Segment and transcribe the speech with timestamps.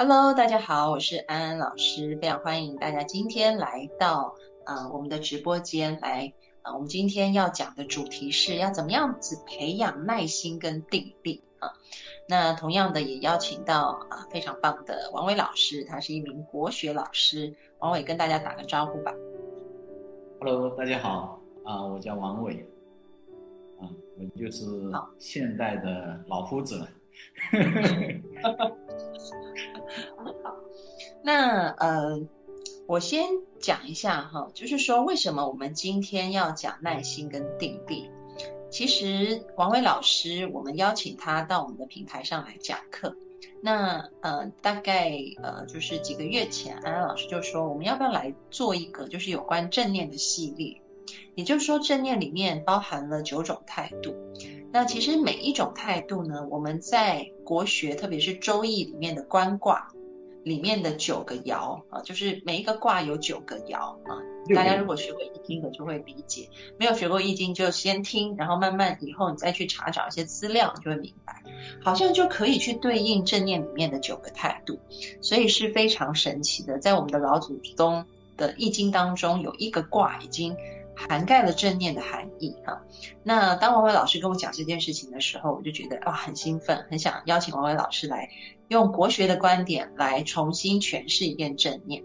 [0.00, 6.32] Hello，大家好，我是安安老师，非常欢迎大家今天来到呃我们的直播间来。
[6.62, 11.72] 呃，我们今天要讲的主题是要怎么样子培养耐心跟定力啊。
[12.28, 17.52] 那同样的也邀请到啊非常棒的王伟老师，他是一名国学老师。
[17.80, 19.12] 王伟跟大家打个招呼吧。
[20.38, 22.64] Hello，大家好啊，我叫王伟，
[23.80, 24.64] 啊，我就是
[25.18, 26.88] 现代的老夫子了。
[31.28, 32.22] 那呃，
[32.86, 33.26] 我先
[33.60, 38.08] 讲一下哈，就是说为什么我们今天要讲耐心跟定力？
[38.70, 43.14] 其实王伟老师，我们邀请他到我们的平台上来讲课。
[43.62, 45.12] 那呃，大概
[45.42, 50.80] 呃，就是几个月前，安安老师就说，我们要不要来做一个就是有关正念的系列？
[51.34, 54.14] 也就是说，正念里面包含了九种态度。
[54.72, 59.92] 那其实每一种态度呢，我们在国学，特别是《周易》里面的观卦
[60.44, 64.18] 里面的九个爻啊，就是每一个卦有九个爻啊。
[64.54, 71.42] 大家如果学过易经的就会理解，没有学过易经就先听，然后慢慢以后你再去查找一些资料，你就会明白，
[71.82, 74.78] 好像就可以去对应正念里面的九个态度，
[75.20, 76.78] 所以是非常神奇的。
[76.78, 80.56] 在我们的老祖宗的易经当中，有一个卦已经。
[81.00, 82.82] 涵盖了正念的含义哈。
[83.22, 88.28] 那当王伟老师跟我讲这件事情的时候，我就觉得哇很兴奋，很想邀请王伟老师来
[88.68, 92.04] 用国学的观点来重新诠释一遍正念。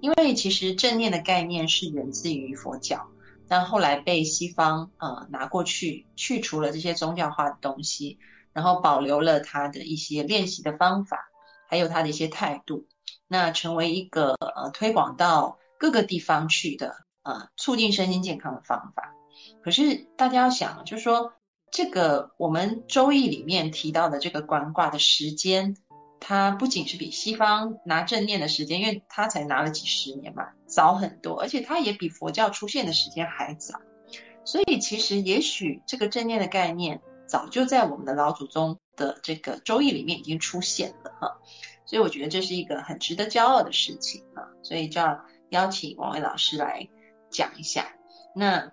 [0.00, 3.08] 因为其实正念的概念是源自于佛教，
[3.48, 8.18] 但后来被西方呃拿过去去除了这些宗教化的东西，
[8.52, 11.30] 然后保留了它的一些练习的方法，
[11.68, 12.86] 还有它的一些态度，
[13.28, 17.04] 那成为一个呃推广到各个地方去的。
[17.24, 19.14] 啊，促进身心健康的方法。
[19.62, 21.32] 可是大家要想，就是说，
[21.72, 25.74] 这个我们《周易》里面提到的这个观卦的时间，
[26.20, 33.80] 它不仅是比西方拿正念的时间，因为它才拿了几十年嘛，早很多，而且它也比佛教出现的时间还早。
[34.44, 41.38] 所以其实也许这个正念的概念，早就在我们的老祖宗的这个《周易》里面已经出现了哈。
[41.86, 44.48] 所以我觉得这是一个很值得骄傲的事情啊。
[44.62, 46.88] 所以就要邀请王伟老师来。
[47.30, 47.96] 讲一下，
[48.32, 48.70] 那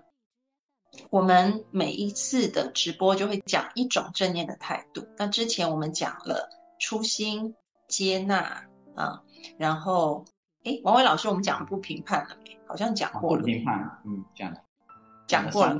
[1.09, 5.07] 我们每一次的直播就会讲一种正念的态度。
[5.17, 6.47] 那之前我们讲了
[6.81, 7.55] 初心、
[7.87, 9.21] 接纳啊，
[9.57, 10.25] 然后
[10.63, 12.59] 哎，王伟老师，我们讲不评判了没？
[12.67, 13.41] 好像讲过了。
[13.41, 14.57] 不评判，嗯，讲
[15.27, 15.77] 讲过了。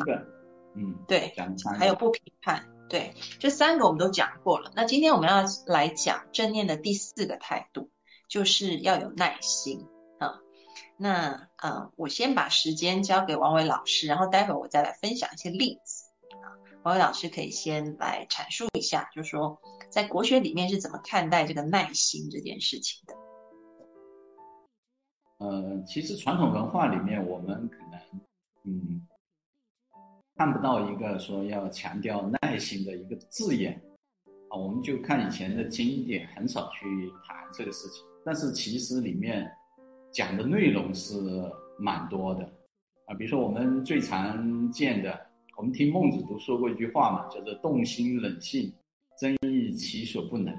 [0.75, 4.71] 嗯，对，讲还有不评判，对，这三个我们都讲过了。
[4.75, 7.89] 那今天我们要来讲正念的第四个态度，
[8.29, 9.87] 就是要有耐心
[10.19, 10.39] 啊。
[10.97, 16.05] 那呃，我先把时间交给王伟老师，然后待会儿我再来分享一些例子
[16.41, 16.55] 啊。
[16.83, 19.61] 王伟老师可以先来阐述一下，就是说
[19.91, 23.13] 在国学里面是怎么看待这个耐心这件事情的。
[25.37, 27.99] 呃，其实传统文化里面，我们可能
[28.63, 29.05] 嗯
[30.35, 33.79] 看不到一个说要强调耐心的一个字眼
[34.49, 38.03] 啊，我们就看以前的经典，很少去谈这个事情。
[38.25, 39.51] 但是其实里面。
[40.13, 41.15] 讲的内容是
[41.79, 42.43] 蛮多的，
[43.05, 45.17] 啊，比如说我们最常见的，
[45.55, 48.73] 我们听孟子都说过一句话嘛，叫做“动心忍性，
[49.21, 50.51] 增益其所不能”，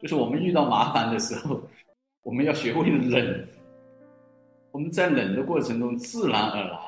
[0.00, 1.60] 就是我们遇到麻烦的时候，
[2.22, 3.48] 我们要学会忍。
[4.70, 6.78] 我们在忍的过程中，自然而然，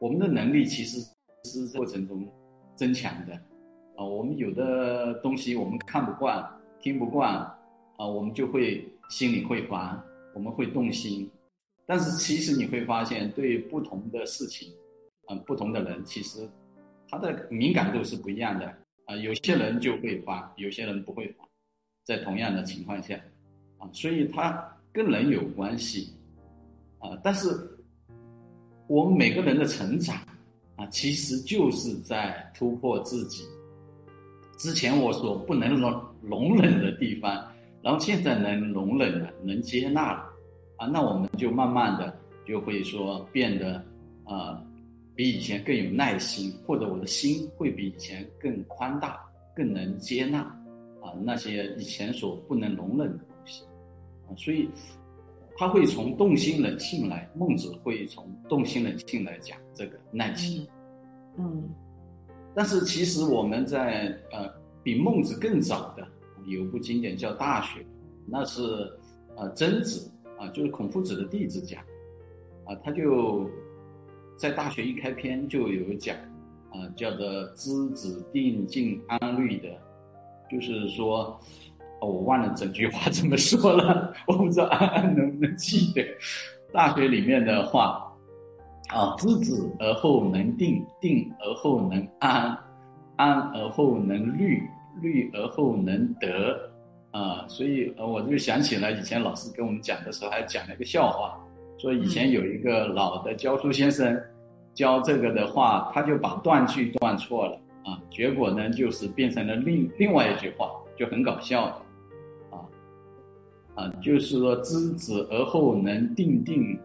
[0.00, 0.98] 我们的能力其实
[1.44, 2.26] 是过程中
[2.74, 3.34] 增强的。
[3.94, 6.44] 啊，我们有的东西我们看不惯、
[6.80, 7.36] 听不惯，
[7.96, 10.02] 啊，我们就会心里会烦，
[10.34, 11.30] 我们会动心。
[11.86, 14.72] 但是其实你会发现，对不同的事情，
[15.28, 16.48] 嗯，不同的人，其实
[17.08, 18.74] 他的敏感度是不一样的
[19.08, 19.16] 啊。
[19.16, 21.44] 有些人就会发，有些人不会发，
[22.04, 23.18] 在同样的情况下，
[23.78, 24.62] 啊，所以他
[24.92, 26.12] 跟人有关系，
[27.00, 27.18] 啊。
[27.24, 27.48] 但是
[28.86, 30.16] 我们每个人的成长，
[30.76, 33.44] 啊，其实就是在突破自己
[34.58, 37.50] 之前我所不能容容忍的地方，
[37.82, 40.24] 然后现在能容忍了，能接纳了。
[40.76, 42.16] 啊，那我们就慢慢的
[42.46, 43.84] 就会说变得，
[44.26, 44.64] 呃，
[45.18, 49.18] 比以前更有耐心，或者我的心会比以前更宽大，
[49.52, 50.38] 更能接纳
[51.02, 53.64] 啊那些以前所不能容忍的东西。
[54.28, 54.70] 啊，所以
[55.56, 60.64] 他会从动心冷性来，孟子会从动心冷性来讲这个耐心，
[61.36, 61.68] 嗯，
[62.54, 64.48] 但是其实我们在呃
[64.84, 66.06] 比孟子更早的
[66.46, 67.80] 有部经典叫《大学》，
[68.24, 68.62] 那是
[69.34, 71.82] 呃曾子啊，就是孔夫子的弟子讲。
[72.64, 73.50] 啊，他就
[74.38, 76.14] 在大学一开篇就有讲，
[76.70, 79.68] 啊，叫做“知止定静安虑”的，
[80.48, 81.36] 就是说，
[82.00, 86.06] 我忘了整句话怎么说了，我不知道安安能不能记得
[86.72, 88.08] 大学里面的话，
[88.90, 92.56] 啊，知止而后能定，定而后能安，
[93.16, 94.62] 安而后能虑，
[95.02, 96.70] 虑而后能得，
[97.10, 101.36] 啊，所以呃，我就想起了以前老师跟我们讲的时候，还讲了一个笑话。
[101.78, 104.20] 说以前有一个老的教书先生
[104.74, 107.52] 教这个的话，他就把断句断错了
[107.84, 111.64] 啊，结果呢就是变成了另另外一句话，就很搞笑
[112.50, 112.58] 啊
[113.76, 116.76] 啊，就是说知止而后能定定，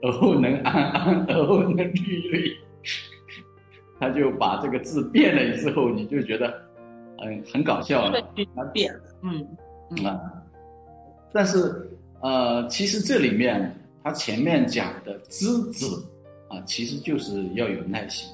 [0.00, 2.56] 而后能安安，而后能虑虑，
[3.98, 6.62] 他就把这个字变了之后，你就觉得
[7.22, 8.22] 嗯很搞笑了，
[8.72, 9.46] 变了，嗯
[10.06, 10.18] 啊，
[11.30, 11.90] 但是
[12.22, 13.76] 呃，其实这里面。
[14.02, 15.86] 他前面讲的知止
[16.48, 18.28] 啊，其实就是要有耐心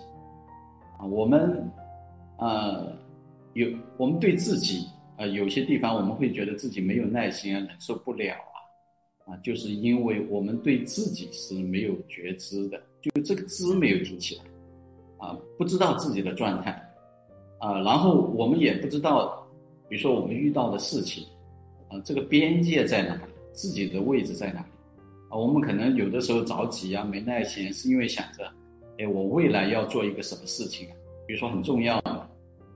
[0.98, 1.04] 啊。
[1.04, 1.70] 我们
[2.38, 2.92] 呃
[3.54, 4.86] 有我们对自己
[5.16, 14.44] 啊有些地方我们会觉得自己没有耐心啊，忍受不了啊啊，就是因为我们对自己是没有觉知的，就这个知没有提起来
[15.18, 16.70] 啊，不知道自己的状态
[17.58, 19.44] 啊，然后我们也不知道，
[19.88, 21.26] 比如说我们遇到的事情
[21.88, 23.18] 啊，这个边界在哪，
[23.52, 24.64] 自己的位置在哪。
[25.28, 28.44] 啊，我们可能有的时候着急啊，没耐心，是因为想着，
[28.98, 30.94] 哎，我未来要做一个什么事情啊？
[31.26, 32.28] 比如说很重要的，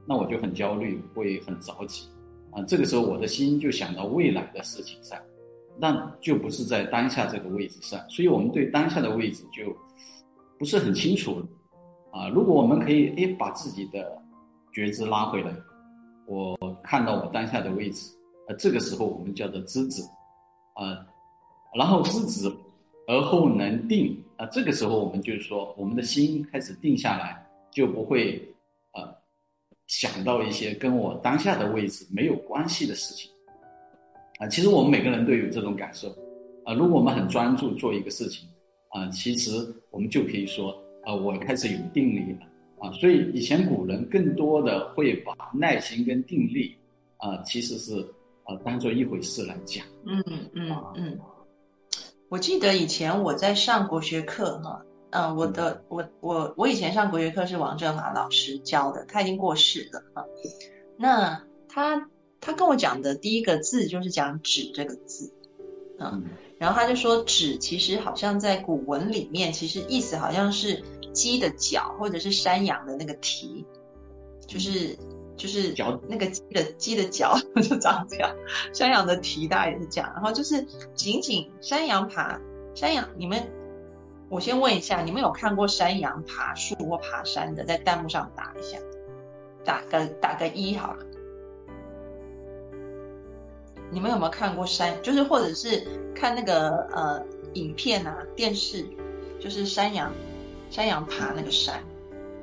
[0.07, 2.09] 那我就很焦虑，会很着急，
[2.51, 5.17] 啊，这个时候我的心就想到未来的事情上，
[5.79, 9.73] 那就不是在当下这个位置上，所以我们对当下的位置就
[10.59, 11.41] 不是很清楚，
[12.11, 14.21] 啊，如果我们可以哎把自己的
[14.73, 15.55] 觉知拉回来，
[16.27, 18.11] 我看到我当下的位置，
[18.49, 20.03] 啊，这个时候我们叫做知止，
[20.75, 21.07] 啊。
[21.75, 22.51] 然后知止，
[23.07, 24.47] 而后能定啊。
[24.47, 28.43] 这个时候，我们就是说，我们的心开始定下来，就不会
[28.93, 29.15] 呃
[29.87, 33.31] 想到一些跟我当下的位置没有关系的事情
[34.39, 34.49] 啊。
[34.49, 36.09] 其实我们每个人都有这种感受
[36.65, 36.75] 啊。
[36.75, 38.49] 如果我们很专注做一个事情
[38.89, 39.51] 啊，其实
[39.91, 42.47] 我们就可以说啊，我开始有定力了
[42.81, 42.91] 啊。
[42.93, 46.75] 所以以前古人更多的会把耐心跟定力
[47.19, 48.01] 啊，其实是
[48.45, 49.87] 啊当做一回事来讲。
[50.05, 50.21] 嗯
[50.55, 51.19] 嗯嗯。
[52.31, 60.25] 我记得以前我在上国学课哈，嗯，我的我我我以前上国学课是王振华老师教的，他已经过世了哈。
[60.97, 62.09] 那他
[62.41, 65.35] 他跟我讲的第一个字就是讲“止”这个字，
[65.99, 66.23] 嗯，
[66.57, 73.67] 然后他就说“止”其实好像在古文里面，其实意思好像是鸡的脚或者是山羊的那个蹄，
[74.47, 74.97] 就是。
[75.41, 77.35] 就是脚那个鸡的鸡的脚
[77.67, 78.37] 就长这样，
[78.75, 82.39] 山羊的蹄大概也是这样，然后就是仅仅山羊爬
[82.75, 83.51] 山羊，你们
[84.29, 88.79] 我先问一下，你们有看过山羊爬树或爬山的，在弹幕上打一下，
[89.65, 91.07] 打个打个一好了。
[93.91, 95.03] 你们有没有看过山？
[95.03, 98.85] 就是或者是看那个呃影片啊，电视，
[99.41, 100.13] 就是山羊
[100.71, 101.83] 山羊爬那个山，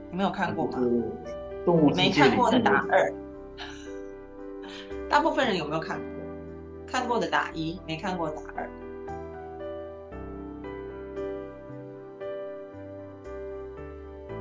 [0.09, 0.79] 你们有看过吗？
[1.73, 3.13] 没看过的打二，
[5.09, 6.05] 大部分人有没有看过？
[6.87, 8.69] 看过的打一，没看过打二。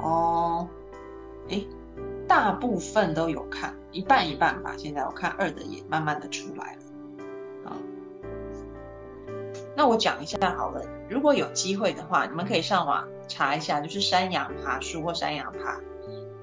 [0.01, 0.69] 哦，
[1.49, 1.65] 哎，
[2.29, 4.75] 大部分都有看，一半一半吧。
[4.77, 7.71] 现在我看二的也慢慢的出来了。
[7.71, 7.77] 啊，
[9.75, 10.81] 那我讲一下好了。
[11.11, 15.81] 如果有机会的话，你们可以上网查一下，就是山羊爬树或山羊爬。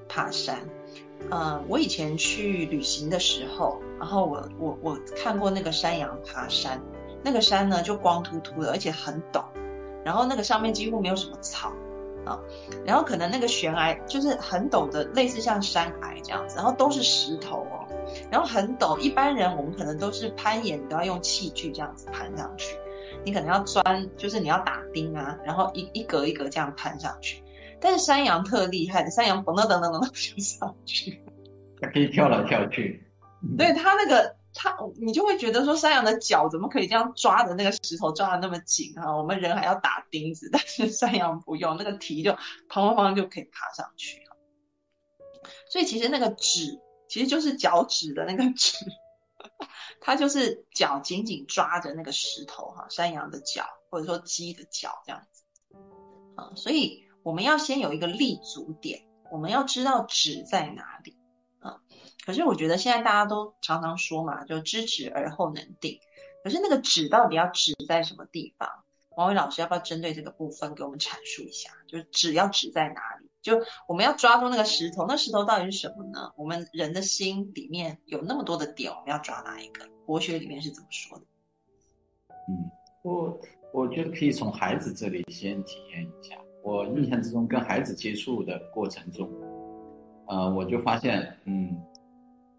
[0.08, 0.58] 爬山，
[1.30, 6.80] 呃，我以前去旅行的时候，然后我我我看过那个山羊爬山，
[7.22, 9.44] 那个山呢就光秃秃的，而且很陡，
[10.04, 11.72] 然后那个上面几乎没有什么草
[12.24, 12.40] 啊，
[12.84, 17.86] 然后可能那个悬崖就是很陡的，类似像山崖这样子，然后都是石头哦，
[18.30, 22.76] 然后很陡，一般人我们可能都是攀岩都要用器具这样子攀上去，
[23.24, 27.43] 你可能要钻，就是你要打钉啊，然后一一格一格这样攀上去。
[27.84, 31.22] 但是山羊特厉害的，山羊嘣噔噔噔噔就上去，
[31.82, 33.06] 它可以跳来跳去。
[33.58, 39.14] 对它那个它你就会觉得说山羊的脚怎么可以这样抓着那个石头抓的那么紧啊？
[39.14, 42.38] 我们人还要打钉子，但是山羊不用，那个蹄就砰
[42.70, 44.34] 砰砰就可以爬上去了。
[45.70, 48.78] 所以其实那个趾其实就是脚趾的那个趾，
[50.00, 55.42] 它就是脚紧紧抓着那个石头哈，山羊的脚或者说鸡的脚这样子
[56.34, 59.02] 啊，所以我们要先有一个立足点，
[59.32, 61.16] 我们要知道止在哪里
[61.58, 61.80] 啊。
[62.24, 65.98] 可是我觉得现在大家都常常说嘛，就知止而后能定。
[66.44, 68.68] 可是那个止到底要止在什么地方？
[69.16, 71.70] 王伟老师要不要针对这个部分给我们阐述一下？
[71.88, 73.30] 就是止要止在哪里？
[73.40, 76.32] 就我们要抓住那个石头，那石头到底是什么呢？
[76.36, 79.88] 我们人的心里面有那么多的点，我们要抓哪一个？
[80.04, 81.24] 国学里面是怎么说的？
[82.48, 82.70] 嗯，
[83.02, 83.40] 我
[83.72, 86.36] 我觉得可以从孩子这里先体验一下。
[86.64, 89.30] 我印象之中跟孩子接触的过程中，
[90.26, 91.80] 呃，我就发现，嗯。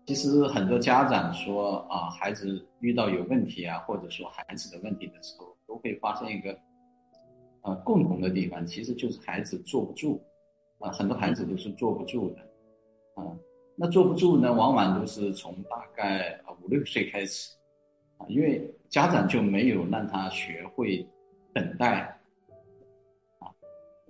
[0.07, 6.55] 其实很多家长说啊，孩子遇到有问题啊，或者说孩子的问题的时候，都会发现一个
[7.61, 10.21] 呃共同的地方，其实就是孩子坐不住
[10.77, 12.41] 啊，很多孩子都是坐不住的
[13.15, 13.35] 啊。
[13.75, 17.55] 那坐不住呢，往往都是从大概五六岁开始
[18.19, 21.03] 啊，因为家长就没有让他学会
[21.51, 22.14] 等待。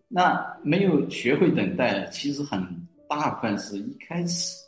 [0.07, 2.61] 那没有学会等待，其实很
[3.09, 4.63] 大部分是一开始。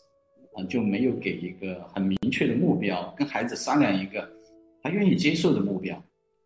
[0.56, 4.27] 啊就没有给一个很明确的目标，跟孩子商量一个
[4.82, 5.96] 他愿意接受的目标，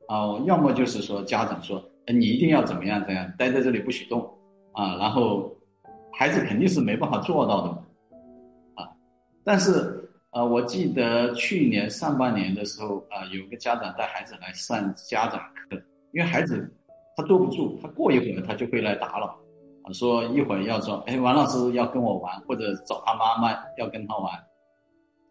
[0.10, 4.22] 啊，要么就是说家长说，你一定要怎么样怎样，待在这里不许动，
[4.74, 5.56] 啊，然后
[6.12, 7.70] 孩子肯定是没办法做到的，
[8.76, 8.92] 啊，
[9.46, 15.82] 但是呃，我记得去年上半年的时候，啊，有个家长带孩子来上家长课，
[16.12, 16.70] 因为孩子
[17.22, 19.36] 他坐不住，他过一会儿他就会来打扰。
[19.84, 24.32] 啊，说一会儿要说，哎，王老师要跟我玩，或者找他妈妈要跟他玩，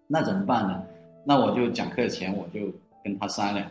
[0.08, 0.82] 那怎么办呢？
[1.24, 2.66] 那我就讲课前我就
[3.04, 3.64] 跟他商量，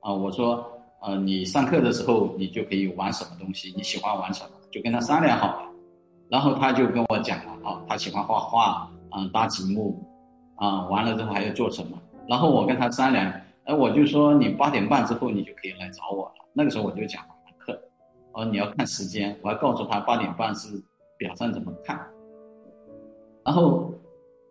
[0.00, 0.66] 啊，我说，
[1.02, 5.68] 呃，你上课的时候你就可以玩什么东西，你喜欢玩什么，就跟他商量好了。
[6.30, 9.94] 然后他就跟我讲了，啊，他喜欢画画，啊，搭积木，
[10.56, 11.98] 啊，完了之后还要做什么？
[12.26, 13.30] 然后我跟他商量，
[13.64, 16.34] 哎，我就说你八点半之后你就可以来找我了。
[16.54, 17.22] 那个时候我就讲。
[18.32, 20.82] 哦，你要看时间，我还告诉他八点半是
[21.18, 21.98] 表上怎么看。
[23.44, 23.92] 然后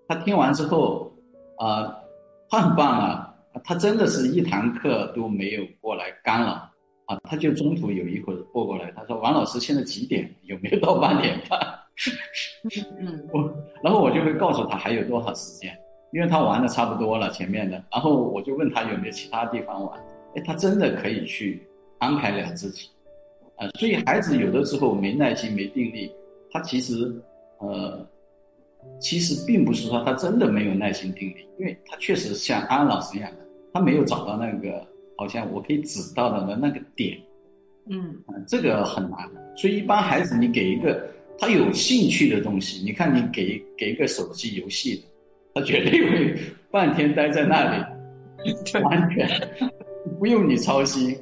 [0.08, 1.12] 他听完之后，
[1.58, 1.98] 啊，
[2.50, 6.70] 他很棒啊，他真的是一堂课都没有过来干扰
[7.06, 10.34] 啊，他就中途有一会儿过过来，他说：“王老师现在几点？
[10.44, 11.60] 有没有到八点半？”
[13.00, 15.78] 嗯， 我然后我就会告诉他还有多少时间，
[16.12, 20.00] 因为他玩的差不多了前面的，然后我就问他有没有其他地方玩，
[20.36, 21.68] 哎，他真的可以去
[22.00, 22.90] 安排了自己。
[23.62, 26.12] 呃，所以孩子有的时候没耐心、没定力，
[26.50, 27.14] 他其实，
[27.60, 28.04] 呃，
[29.00, 33.38] 其实并不是说他真的没有耐心、定力，因为他确实像安老师一样的，
[33.72, 34.84] 他没有找到那个
[35.16, 37.20] 好像我可以指到的那个点，
[37.88, 38.16] 嗯，
[38.48, 39.30] 这个很难。
[39.56, 45.04] 所以一般孩子，你给一个他有兴趣的东西，你看你给给一个手机游戏，
[45.54, 46.40] 他绝对会
[46.72, 47.86] 半天待在那里，
[48.82, 49.30] 完全
[50.18, 51.16] 不用你操心。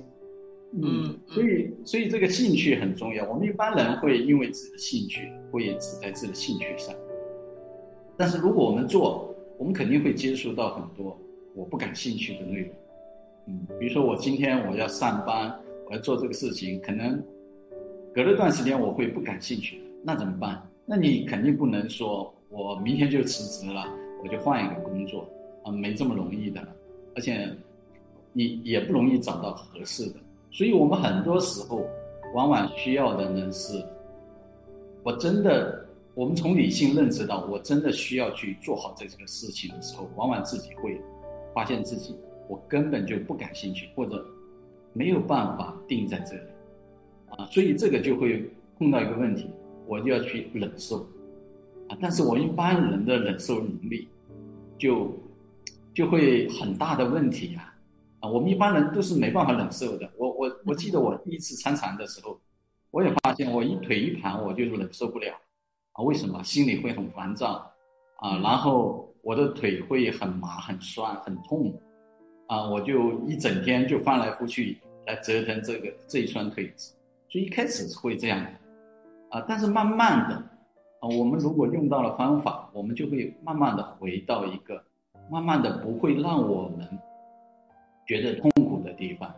[0.72, 3.28] 嗯，所以所以这个兴趣很重要。
[3.28, 6.94] 我们一般人会因为自己的兴趣，会只在自己的兴趣上。
[8.16, 11.18] 但是如果我们做，我们肯定会接触到很多
[11.56, 12.70] 我不感兴趣的内容。
[13.48, 15.58] 嗯，比如说我今天我要上班，
[15.88, 17.20] 我要做这个事情，可能
[18.14, 20.62] 隔了段时间我会不感兴趣，那怎么办？
[20.86, 23.92] 那你肯定不能说我明天就辞职了，
[24.24, 25.28] 我就换一个工作
[25.64, 26.62] 啊，没这么容易的，
[27.16, 27.50] 而且
[28.34, 30.16] 你也不容易找到合适的。
[30.52, 31.86] 所以，我们很多时候
[32.34, 33.84] 往往需要的呢是，
[35.04, 41.00] 我真的，我们从理性认知到，我真的需要去做好这个事情的时候，往往自己会
[41.54, 42.16] 发现自己
[42.48, 44.26] 我根本就不感兴趣，或者
[44.92, 46.42] 没有办法定在这里
[47.30, 47.46] 啊。
[47.52, 49.50] 所以这个就会碰到一个问题，
[49.86, 51.08] 我就要去忍受
[51.88, 51.98] 啊。
[52.02, 54.08] 但是我一般人的忍受能力
[54.80, 55.16] 就
[55.94, 57.69] 就会很大的问题呀。
[58.22, 60.10] 啊，我们一般人都是没办法忍受的。
[60.18, 62.38] 我我我记得我第一次参禅的时候，
[62.92, 65.34] 我也发现我一腿一盘我就忍受不了，
[65.94, 66.44] 啊，为什么？
[66.44, 67.72] 心里会很烦躁，
[68.18, 71.74] 啊，然后我的腿会很麻、很酸、很痛，
[72.48, 76.94] 啊，我就一整天就翻来覆去来折腾这个这一双腿子。
[77.30, 78.46] 所以一开始是会这样，
[79.30, 80.36] 啊，但是慢慢的，
[81.00, 84.84] 啊，我们如果用到了方法，我们就会慢慢的回到一个，
[85.32, 87.00] 慢慢的不会让我们。
[88.10, 89.32] 觉得痛苦的地方，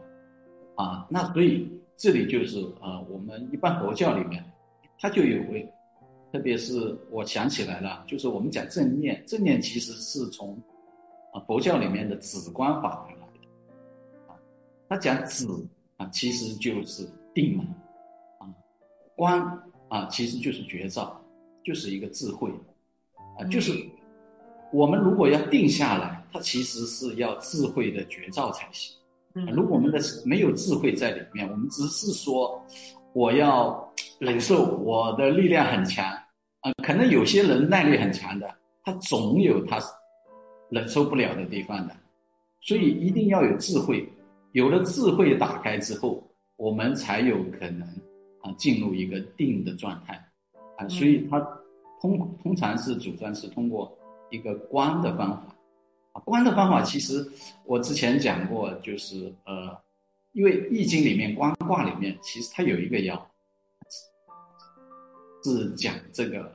[0.76, 4.42] 啊，那所以这里就是啊，我们一般佛教里面，
[4.98, 5.70] 它就有会，
[6.32, 10.58] 特别是我想起来了，就是我们讲正念，正念其实是从
[11.34, 14.40] 啊佛教里面的止观法而来的，啊，
[14.88, 15.46] 他讲止
[15.98, 17.66] 啊其实就是定嘛，
[18.38, 18.48] 啊，
[19.18, 21.22] 观啊其实就是觉照，
[21.62, 22.50] 就是一个智慧，
[23.38, 23.74] 啊，就是
[24.72, 28.96] 我们如果要定下来，它其实是要智慧的觉照才行。
[29.54, 32.62] 如果我们的没有智慧在里面，我们只是说
[33.14, 36.06] 我要忍受，我的力量很强
[36.60, 39.80] 啊，可能有些人耐力很强的，他总有他
[40.70, 41.96] 忍受不了的地方的，
[42.62, 44.08] 所以一定要有智慧，
[44.52, 46.22] 有了智慧打开之后，
[46.58, 47.88] 我们才有可能
[48.42, 50.14] 啊进入一个定的状态
[50.78, 51.40] 啊，所以他
[52.02, 53.98] 通通常是主张是通过
[54.30, 55.56] 一个观的方法。
[56.14, 57.26] 啊，观的方法其实
[57.66, 59.78] 我之前讲过，就是呃，
[60.34, 63.20] 因为易经里面观卦里面，其实它有一个爻，
[65.44, 66.52] 是讲这个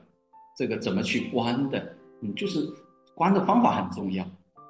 [0.56, 2.68] 这个怎么去观的，嗯，就是
[3.14, 4.24] 观的方法很重要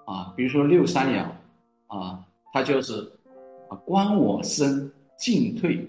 [0.04, 0.32] 啊。
[0.36, 1.26] 比如说六三爻
[1.88, 3.00] 啊，它就是
[3.68, 5.84] 啊观我身进退，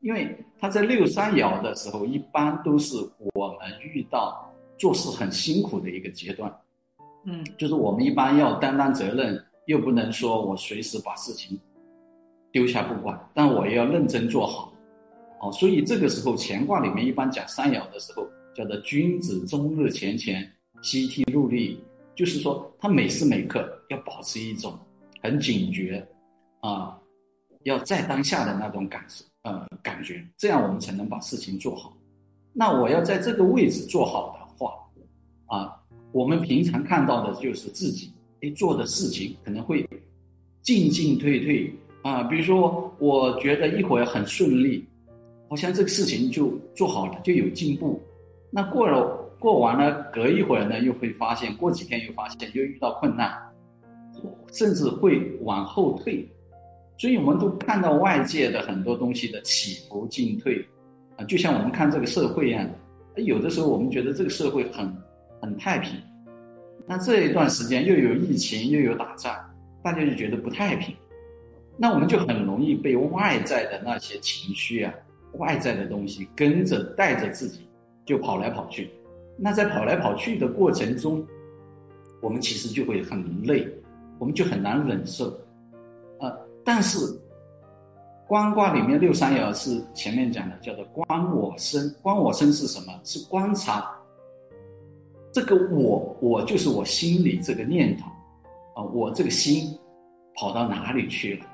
[0.00, 2.96] 因为它在六三爻的时候，一般都是
[3.34, 6.52] 我们遇到做事很辛苦的一个阶段。
[7.28, 11.58] 嗯，就是我们一般要担当责任，又不能说我随时把事情
[12.52, 14.72] 丢下不管，但我也要认真做好，
[15.40, 20.48] 哦，所以这个时候乾卦里面一般讲三爻的时候，叫做君子终日乾乾，
[20.82, 21.82] 夕惕入力，
[22.14, 24.78] 就是说他每时每刻要保持一种
[25.20, 26.06] 很警觉，
[26.60, 26.96] 啊，
[27.64, 31.92] 要在当下的那种感受，呃，感觉，这样我们才能把事情做好。
[32.52, 34.72] 那我要在这个位置做好的话，
[35.46, 35.82] 啊。
[36.12, 39.86] 我们平常看到的就是自己哎做的事情可能会
[40.62, 41.72] 进进退退。
[42.02, 44.86] 啊，比如说我觉得一会儿很顺利，
[45.48, 48.00] 好像这个事情就做好了就有进步，
[48.48, 49.04] 那过了
[49.40, 53.36] 过完了隔一会儿呢又会发现，过几天又发现又遇到困难，
[54.52, 56.28] 甚至会往后退，
[56.96, 60.64] 所以我们都看到外界的很多东西的起伏进退。
[61.16, 62.64] 啊，就像我们看这个社会一样
[63.16, 64.96] 的，有的时候我们觉得这个社会很。
[65.46, 65.92] 很太平，
[66.86, 69.32] 那这一段时间又有疫情又有打仗，
[69.80, 70.92] 大家就觉得不太平，
[71.76, 74.92] 那我们就很容易被外在的那些情绪啊、
[75.34, 77.68] 外在的东西跟着带着自己
[78.04, 78.90] 就跑来跑去。
[79.38, 81.24] 那在跑来跑去的过程中，
[82.20, 83.68] 我们其实就会很累，
[84.18, 85.32] 我们就很难忍受。
[86.18, 86.98] 呃，但是
[88.26, 91.88] 观卦里面六三爻是前面讲的，叫做观我身。
[92.02, 92.92] 观我身是什么？
[93.04, 93.95] 是观察。
[95.36, 98.06] 这个我，我就是我心里这个念头，
[98.74, 99.78] 啊，我这个心
[100.34, 101.46] 跑到哪里去了？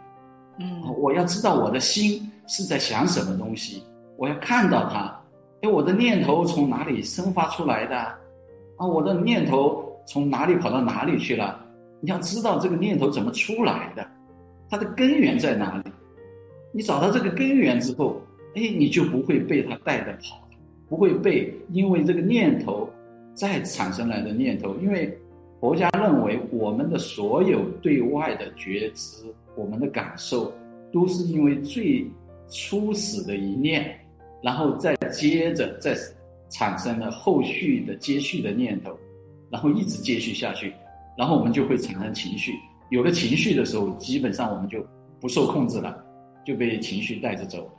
[0.60, 3.82] 嗯，我要知道我的心是在想什么东西，
[4.16, 5.20] 我要看到它。
[5.62, 7.96] 哎，我的念头从哪里生发出来的？
[8.76, 11.58] 啊，我的念头从哪里跑到哪里去了？
[12.00, 14.06] 你要知道这个念头怎么出来的，
[14.70, 15.90] 它的根源在哪里？
[16.72, 18.20] 你找到这个根源之后，
[18.54, 20.40] 哎，你就不会被它带着跑，
[20.88, 22.88] 不会被因为这个念头。
[23.34, 25.16] 再产生来的念头，因为
[25.60, 29.24] 佛家认为我们的所有对外的觉知、
[29.56, 30.52] 我们的感受，
[30.92, 32.04] 都是因为最
[32.48, 33.98] 初始的一念，
[34.42, 35.96] 然后再接着再
[36.50, 38.96] 产生了后续的接续的念头，
[39.50, 40.72] 然后一直接续下去，
[41.16, 42.52] 然后我们就会产生情绪。
[42.90, 44.84] 有了情绪的时候，基本上我们就
[45.18, 46.04] 不受控制了，
[46.44, 47.72] 就被情绪带着走了。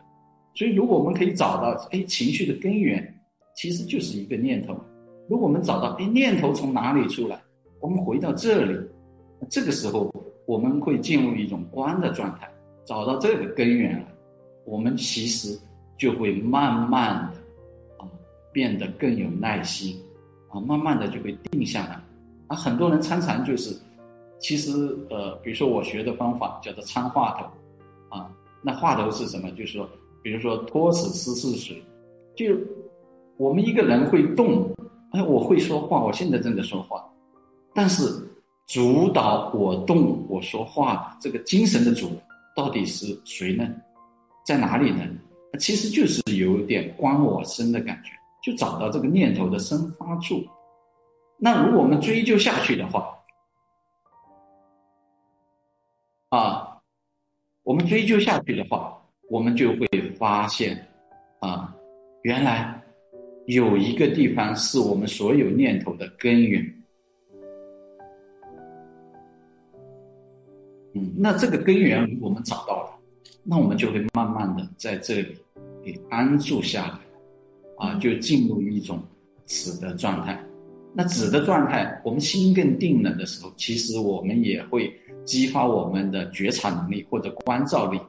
[0.56, 3.14] 所以，如果我们可以找到，哎，情绪的根源
[3.56, 4.76] 其实就是一个念头。
[5.30, 7.42] 如果我们找到，哎，念头从哪里出来？
[7.80, 8.78] 我们回到这里，
[9.50, 10.14] 这个时候
[10.46, 12.50] 我们会进入一种观的状态，
[12.84, 14.08] 找到这个根源了，
[14.66, 15.58] 我们其实
[15.98, 18.08] 就会慢慢的啊
[18.52, 19.98] 变得更有耐心，
[20.50, 22.00] 啊，慢慢的就会定下来。
[22.48, 23.76] 啊，很多人参禅就是，
[24.40, 24.72] 其实
[25.10, 28.30] 呃，比如说我学的方法叫做参话头，啊，
[28.62, 29.50] 那话头是什么？
[29.52, 29.90] 就是说，
[30.22, 31.84] 比如说托死思是水，
[32.36, 32.56] 就
[33.38, 34.70] 我们一个人会动。
[35.14, 37.08] 哎，我会说话，我现在正在说话，
[37.74, 38.04] 但是
[38.66, 42.10] 主导我动我说话的这个精神的主
[42.56, 43.68] 到底是谁呢？
[44.44, 45.08] 在哪里呢？
[45.60, 48.10] 其实就是有点观我身的感觉，
[48.42, 50.44] 就找到这个念头的生发处。
[51.38, 53.16] 那如果我们追究下去的话，
[56.30, 56.82] 啊，
[57.62, 59.00] 我们追究下去的话，
[59.30, 60.88] 我们就会发现，
[61.40, 61.72] 啊，
[62.24, 62.83] 原来。
[63.46, 66.84] 有一个地方是我们所有念头的根源，
[70.94, 72.90] 嗯，那这个根源我们找到了，
[73.44, 75.36] 那我们就会慢慢的在这里
[75.84, 78.98] 给安住下来，啊，就进入一种
[79.46, 80.42] 死的状态，
[80.94, 84.94] 那止的状态，我们心更定了的时候，其实我们也会
[85.26, 88.00] 激发我们的觉察能力或者关照力。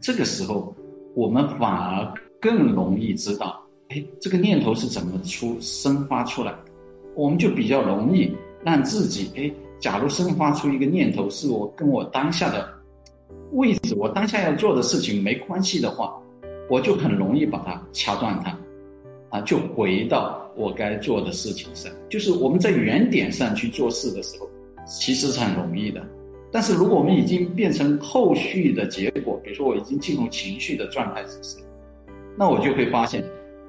[0.00, 0.72] 这个时候，
[1.16, 6.58] 我们反而更容易知道，哎，这个念头是怎么出生发出来的，
[7.14, 8.30] 我们就比较容易
[8.62, 12.68] 让自己，哎，假如生发出一个念头是我跟我当下的
[13.52, 16.14] 位置，我当下要做的事情没关系的话，
[16.68, 18.56] 我就很容易把它掐断它。
[19.30, 24.48] 啊，就回到我该做的事情上，就是我们在原点上去做事的时候，
[24.86, 26.02] 其实是很容易的。
[26.50, 31.58] 但是如果我们已经变成后续的结果，比如说我已经进入情绪的状态之时，
[32.38, 33.22] 那我就会发现，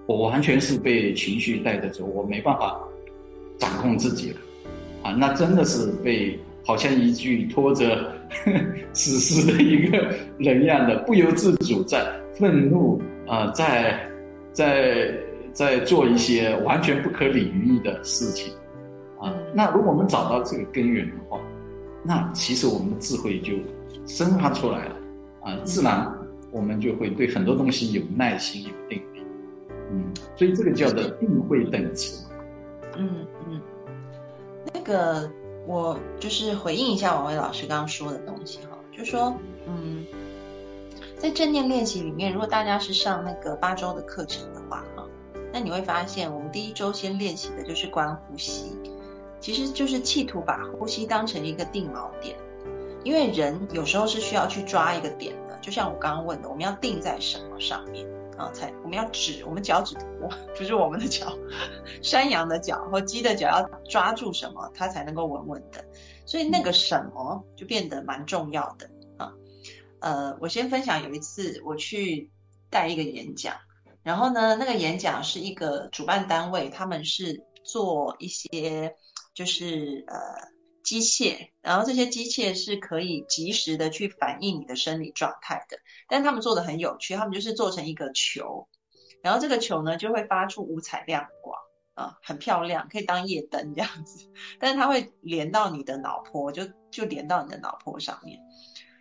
[0.09, 2.79] 我完全是被情绪带着走，我没办法
[3.59, 4.37] 掌控自己了。
[5.03, 8.11] 啊，那真的是被好像一具拖着
[8.91, 13.99] 死尸的一个人一样的，不由自主在愤怒啊，在
[14.51, 15.13] 在。
[15.51, 18.53] 在做一些完全不可理喻的事情，
[19.19, 21.39] 啊，那如果我们找到这个根源的话，
[22.03, 23.53] 那其实我们的智慧就
[24.05, 24.95] 生发出来了，
[25.41, 26.07] 啊，自然
[26.51, 29.01] 我们就会对很多东西有耐心、有定，
[29.91, 32.23] 嗯，所以这个叫做定慧等持。
[32.95, 33.61] 嗯嗯，
[34.73, 35.29] 那个
[35.65, 39.33] 我就是回应一下王伟老师刚刚说的东西哈，就说，
[39.67, 40.05] 嗯，
[41.17, 45.05] 在正念练习里面，如果大家是上那个八周的课程的话，哈。
[45.51, 48.77] 那你会发现，我们第一周先练习的就是观呼吸，
[49.39, 52.35] 其实就是企图把呼吸当成一个定锚点，
[53.03, 58.05] 因为人有时候是需要去抓一个点的，就像我刚刚问的，我们要定在什么上面
[58.39, 58.51] 啊？
[58.53, 60.03] 才我们要指我们脚趾头，
[60.57, 61.37] 不是我们的脚，
[62.01, 65.85] 山羊的脚或鸡的脚要抓住什么，它才能够稳稳的，
[66.25, 69.33] 所以那个什么就变得蛮重要的啊。
[69.99, 72.31] 呃，我先分享有一次我去
[72.69, 73.55] 带一个演讲。
[74.01, 78.95] 然后呢，那个演讲是一个主办单位，他们是做一些
[79.33, 80.17] 就是呃
[80.83, 85.77] 机械，然后这些机械是可以及时的去反映你的生理状态的。
[86.07, 88.67] 但他们做的很有趣，他们就是做成一个球，
[89.21, 91.59] 然后这个球呢就会发出五彩亮光
[91.93, 94.29] 啊，很漂亮，可以当夜灯这样子。
[94.59, 98.39] 但是它会连到你的脑波，就就连到你的脑波上面。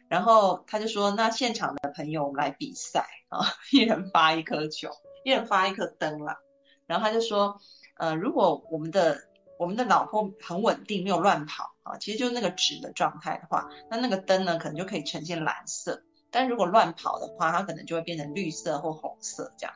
[0.08, 4.88] 然后他就说：“那现场的朋友，我们来比赛啊， 一人发一颗球，
[5.22, 6.38] 一人发一颗灯啦。
[6.86, 7.60] 然后他就说
[7.98, 9.27] ：“呃，如果我们的
[9.58, 16.02] 我们的脑波很稳定，没有乱跑啊，其实就是那个纸的状态的话，那那个灯呢，可能就可以呈现蓝色。
[16.30, 19.74] 但如果乱跑的话，它可能就会变成绿色或红色这样。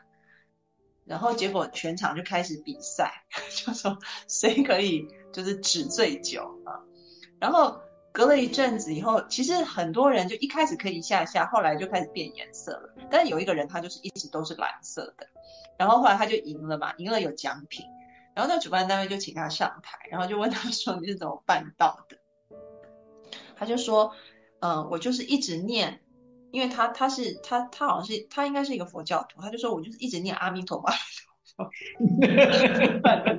[1.04, 6.80] 然后结果全场就开始比赛， 就说谁可以就是纸最久啊。
[7.38, 7.80] 然后。”
[8.14, 12.94] 隔了一阵子以后，其实很多人就一开始可以一下下，后来就开始变颜色了。
[13.10, 15.26] 但是有一个人他就是一直都是蓝色的，
[15.78, 17.86] 然后后来他就赢了嘛，赢了有奖品。
[18.34, 22.18] 然后那主办单位就请他上台，然后就问他说：“你是怎么办到的？”
[23.56, 24.14] 他就说
[24.60, 26.02] ：“嗯，我就是一直念，
[26.50, 30.88] 因为他他是他他好像是他应该是一个佛教徒，他就说我就是一直念阿弥陀佛。”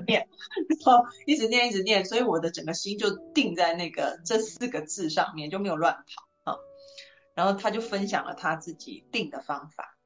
[0.05, 0.27] 念，
[0.69, 6.57] 然后一直念一直念，所以我的整个心就定在那个这四个字上面，就没有乱跑啊。
[7.33, 9.97] 然后他就分享了他自己定的方法。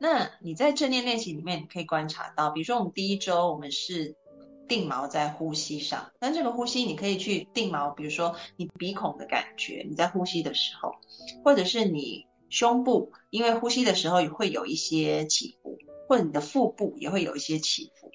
[0.00, 4.16] 那你在正念练习里面，你可以观察到，比如说我们第一周我们是
[4.68, 10.94] 定锚在呼吸上，那这个呼吸你可以去定锚，比如说你鼻孔的感觉，你在呼吸的时候，
[11.44, 15.78] 或者是你胸部，因为呼吸的时候会有一些起伏。
[16.08, 18.12] 或者你的腹部也会有一些起伏，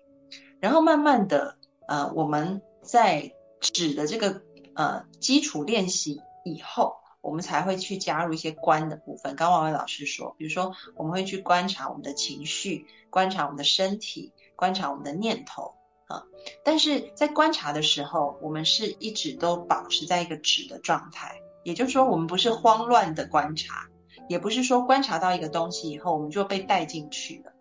[0.62, 1.58] 然后慢慢的，
[1.90, 4.44] 呃，我们在指的这个
[4.76, 9.36] 呃基础练习以后，我们才会去加入一些观的部分。
[9.36, 15.74] 刚王伟老师说，比如说我们会去观察我们的情绪，观察我们的身体，观察我们的念头
[16.12, 16.24] 啊。
[16.64, 23.88] 但是在观察的时候，我们是一直都保持在一个指的状态，也就是说，我们不是慌乱的观察，
[24.28, 27.52] 也不是说观察到一个东西以后，我们就被带进去了。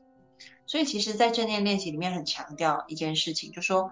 [0.66, 3.90] 所以，其实，在正念练习里面很强调一件事情，就说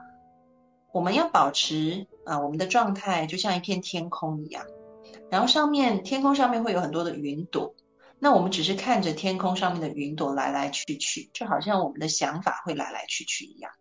[0.92, 4.64] 我们要保持啊，我们的状态就像一片天空一样，
[5.30, 7.74] 然后上面天空上面会有很多的云朵，
[8.20, 13.72] 那我们只是看着天空上面的云朵来来去去，就好像我们的想法会来来去去一样。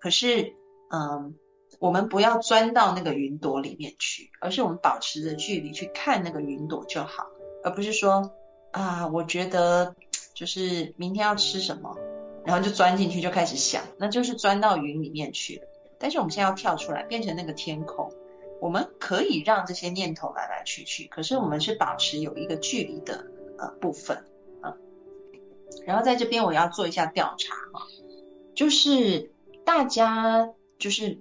[0.00, 0.54] 可是，
[0.90, 1.34] 嗯，
[1.78, 7.26] 我们不要钻到那个云朵里面去，而是我们保持着距离去看那个云朵就好，
[7.64, 8.32] 而不是说
[8.72, 9.94] 啊，我觉得
[10.34, 11.96] 就是明天要吃什么。
[12.44, 15.68] 然后就钻进去，就开始想，那就是钻到云里面去了。
[15.98, 18.10] 但是我们现在要跳出来，变成那个天空，
[18.58, 23.26] 我们可以让这些念头来来去去，可是我们是保持有一个距离的
[23.58, 24.24] 呃部分
[24.62, 24.72] 啊。
[25.84, 27.86] 然后在这边我要做一下调查哈，
[28.54, 29.30] 就是
[29.68, 31.18] 大家就是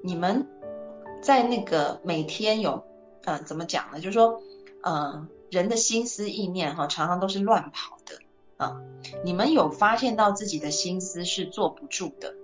[0.00, 0.48] 你们
[1.20, 2.86] 在那个每天有，
[3.26, 4.00] 嗯，怎么讲呢？
[4.00, 4.42] 就是说，
[4.82, 8.18] 嗯，人的心思意念哈，常常都是乱跑的
[8.56, 8.80] 啊。
[9.22, 12.34] 你们有发现到自己的心思是坐不住的，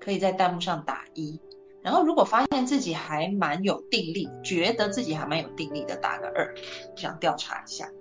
[0.00, 1.38] 可以在弹幕上打一。
[1.82, 6.52] 然后如果发现自己还蛮有定力，觉得自己还蛮有定力的，打个二，
[6.96, 7.92] 想调查一下。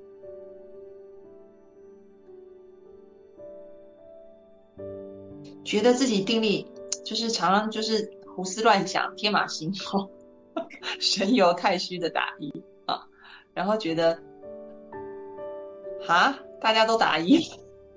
[5.63, 6.67] 觉得自己定力
[7.05, 10.09] 就是常常就是胡思乱想、天马行空、
[10.99, 12.51] 神游太虚的打一
[12.85, 13.07] 啊，
[13.53, 14.19] 然后觉得
[16.05, 17.39] 哈，大家都打一，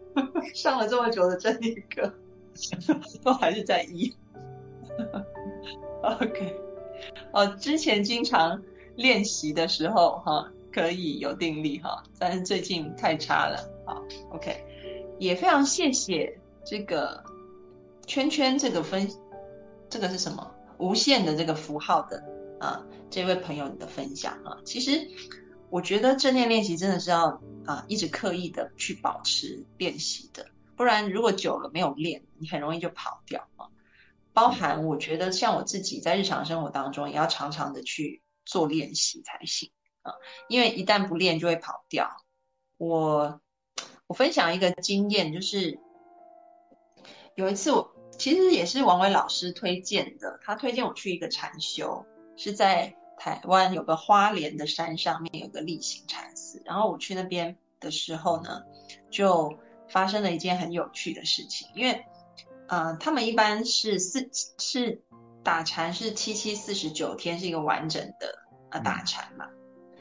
[0.54, 2.12] 上了这么久的真理课，
[3.24, 4.14] 都还是在一。
[6.02, 6.54] OK，
[7.32, 8.62] 哦，之前经常
[8.94, 13.56] 练习的时候哈，可以有定力哈，但是最近太差了。
[13.86, 14.62] 好，OK，
[15.18, 17.24] 也非常谢谢这个。
[18.08, 19.08] 圈圈这个分，
[19.90, 20.54] 这个是什么？
[20.78, 22.24] 无限的这个符号的
[22.58, 25.08] 啊，这位朋友你的分享啊，其实
[25.70, 33.66] 我觉得正念练习真的是要啊一直刻意的去保持练习的，不然如果久了没有练，你很容易就跑掉啊。
[34.32, 40.14] 包含我觉得像我自己在日常生活当中也要常常的去做练习才行啊，
[40.48, 42.08] 因为一旦不练就会跑掉。
[42.78, 43.40] 我
[44.06, 45.78] 我分享一个经验，就是
[47.34, 47.97] 有一次我。
[48.18, 52.04] 其实也是王伟老师推荐的，他推荐我去一个禅修，
[52.36, 58.62] 是在台湾有个花莲的山上面有个例行禅寺，然后我去那边的时候呢，
[59.08, 59.56] 就
[59.88, 62.04] 发生了一件很有趣的事情，因为，
[62.66, 64.28] 呃，他们一般是四
[64.58, 65.00] 是
[65.44, 69.46] 打禅是七七四十九天是一个完整的啊打禅嘛，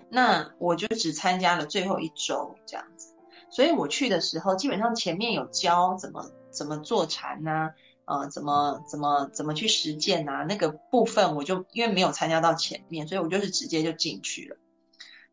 [0.10, 3.14] 那我就只参加了最后一周这样子，
[3.52, 7.70] 所以我去的时候基本上前面有教怎么怎么做禅呢。
[8.08, 10.46] 呃，怎么怎么怎么去实践啊？
[10.48, 14.56] 那个部分我就因为没有参加到前面，所以我就是直接就进去了。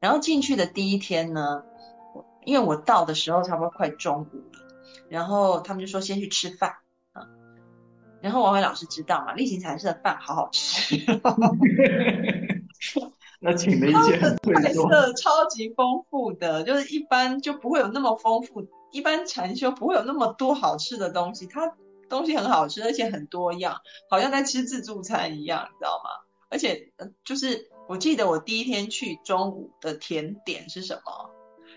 [0.01, 1.63] 然后进去的第一天呢，
[2.45, 4.59] 因为我到的时候差不多快中午了，
[5.09, 6.79] 然后他们就说先去吃饭
[7.13, 7.29] 啊。
[8.21, 10.97] 然后王伟老师知道嘛，例行禅师的饭好好吃，
[13.39, 21.73] 那请了一件菜色超级丰富的，就是一般就不会有那么丰富，一般禅修不会有那么多好吃的东西，它。
[22.09, 26.11] 东西很好吃，而且很多样，好像在吃自助餐一样，你知道吗？
[26.51, 26.93] 而且，
[27.25, 31.31] 就是我记得我第一天去中午的甜点是什么？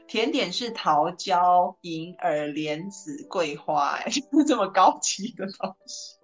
[0.07, 6.17] 甜点是桃胶、银耳、莲子、桂花，哎， 就是这么高级的东西，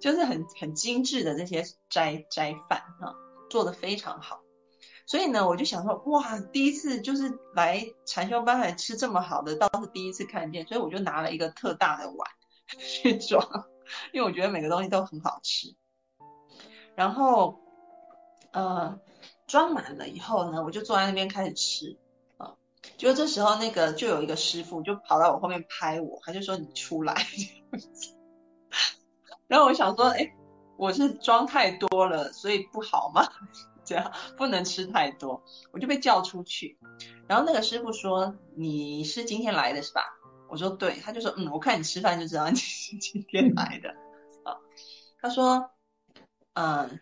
[0.00, 3.14] 就是很很精致的这些斋斋饭哈，
[3.50, 4.40] 做的非常好。
[5.06, 12.30] 所以呢，我就想说，哇，第一次就是来禅修班来吃这么好的，倒是第一次看见，所以我就拿了一个特大的碗。
[12.78, 13.66] 去装，
[14.12, 15.74] 因为我觉得每个东西都很好吃。
[16.94, 17.58] 然后，
[18.52, 19.00] 呃，
[19.46, 21.96] 装满了以后呢，我就坐在那边开始吃
[22.36, 22.54] 啊。
[22.96, 27.14] 就这时候，那个就有一个师傅就跑到我后面拍我，他就说：“你出来。
[29.48, 30.32] ”然后我想说：“哎，
[30.76, 33.26] 我是装太多了，所以不好吗？
[33.84, 36.78] 这样不能吃太多。”我就被叫出去。
[37.26, 40.02] 然后那个师傅说：“你是今天来的是吧？”
[40.50, 43.90] 我说对，他就说嗯，我看你吃饭就知道你是今天来的
[44.44, 44.58] 啊。
[45.20, 45.70] 他说，
[46.54, 47.00] 嗯，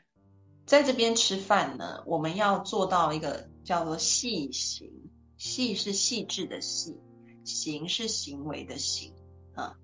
[0.67, 4.93] 在这边吃饭呢，我们要做到一个叫做细行，
[5.37, 7.01] 细是细致的细，
[7.45, 9.15] 行是行为的行
[9.55, 9.77] 啊。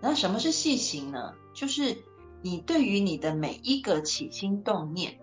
[0.00, 1.34] 那什么是细行呢？
[1.54, 1.96] 就是
[2.42, 5.18] 你对于你的每一个起心动念，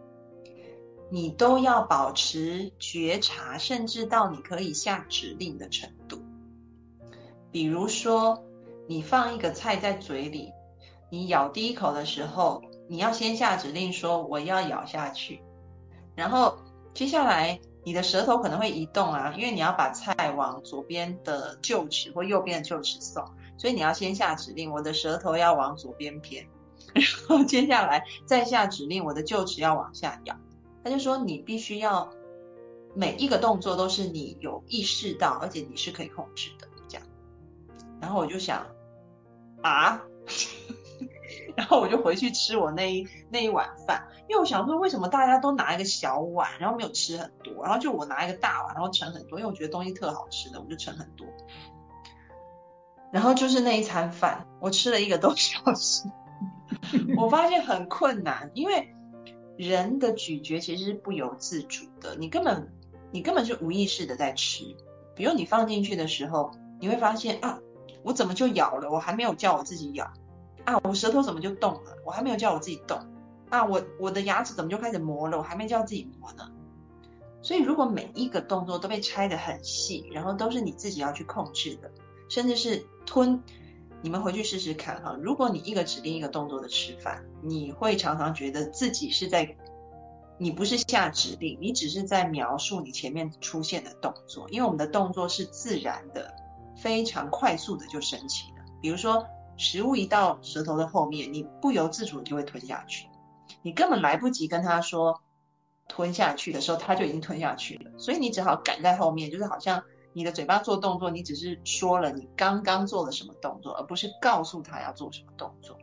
[1.12, 5.99] 你都要保持觉察，甚至到你可以下指令的程度。
[7.52, 8.44] 比如说，
[8.88, 10.52] 你放一个菜在嘴里，
[11.10, 15.42] 你咬第一口的时候，你要先下指令说我要咬下去，
[16.16, 16.58] 然后
[16.94, 23.26] 接下来你的舌头可能会移动啊，因为你要把菜往左边的臼齿或右边的臼齿送，
[23.58, 26.48] 所以你要先下指令，我的舌头要往左边偏，
[26.94, 30.36] 然后接下来再下指令，我的臼齿要往下咬。
[30.84, 32.10] 他就说你必须要
[32.96, 36.69] 每一个动作都是你有意识到，而且你是可以控制的。
[38.02, 38.66] 然后我就想，
[39.62, 40.02] 啊，
[41.56, 51.28] 然后我就回去吃我那一那一碗饭，因为我想说，为什么大家都拿一个小碗，然后没有吃很多，然后就我拿一个大碗，然后盛很多，因为我觉得东西特好吃的，我就盛很多。
[53.12, 56.04] 然后就是那一餐饭，我吃了一个多小时，
[57.18, 58.94] 我发现很困难，因为
[59.58, 62.72] 人的咀嚼其实是不由自主的，你根本
[63.12, 64.64] 你根本是无意识的在吃，
[65.16, 67.60] 比如你放进去的时候，你会发现啊。
[68.04, 68.90] 我怎么就咬了？
[68.90, 70.12] 我还没有叫我自己咬
[70.66, 70.80] 啊！
[70.84, 71.98] 我舌头怎么就动了？
[72.06, 73.00] 我还没有叫我自己动。
[73.50, 75.38] 啊，我我的牙齿怎么就开始磨了？
[75.38, 76.50] 我还没叫自己磨呢。
[77.42, 81.90] 所以如果每一个动作都被拆得很细，然后都是你自己要去控制的，
[82.28, 83.42] 甚至是吞，
[84.02, 85.18] 你们回去试试看哈。
[85.22, 89.56] 如果你一个指令一个动作的吃饭，你会常常觉得自己是在，
[90.38, 96.36] 你不是下指令，你只是在描述你前面出现的动作，因为我们的动作是自然的，
[96.82, 98.64] 非常快速的就升起了。
[98.82, 99.26] 比如说
[99.58, 103.08] 食物一到舌头的后面，你不由自主就会吞下去。
[103.62, 105.22] 你根本来不及跟他说
[105.88, 107.92] 吞下去的时候，他就已经吞下去了。
[107.98, 115.78] 所以你只好赶在后面，就是好像你的嘴巴做动作，你只是说了你刚刚做了什么动作，而不是告诉他要做什么动作。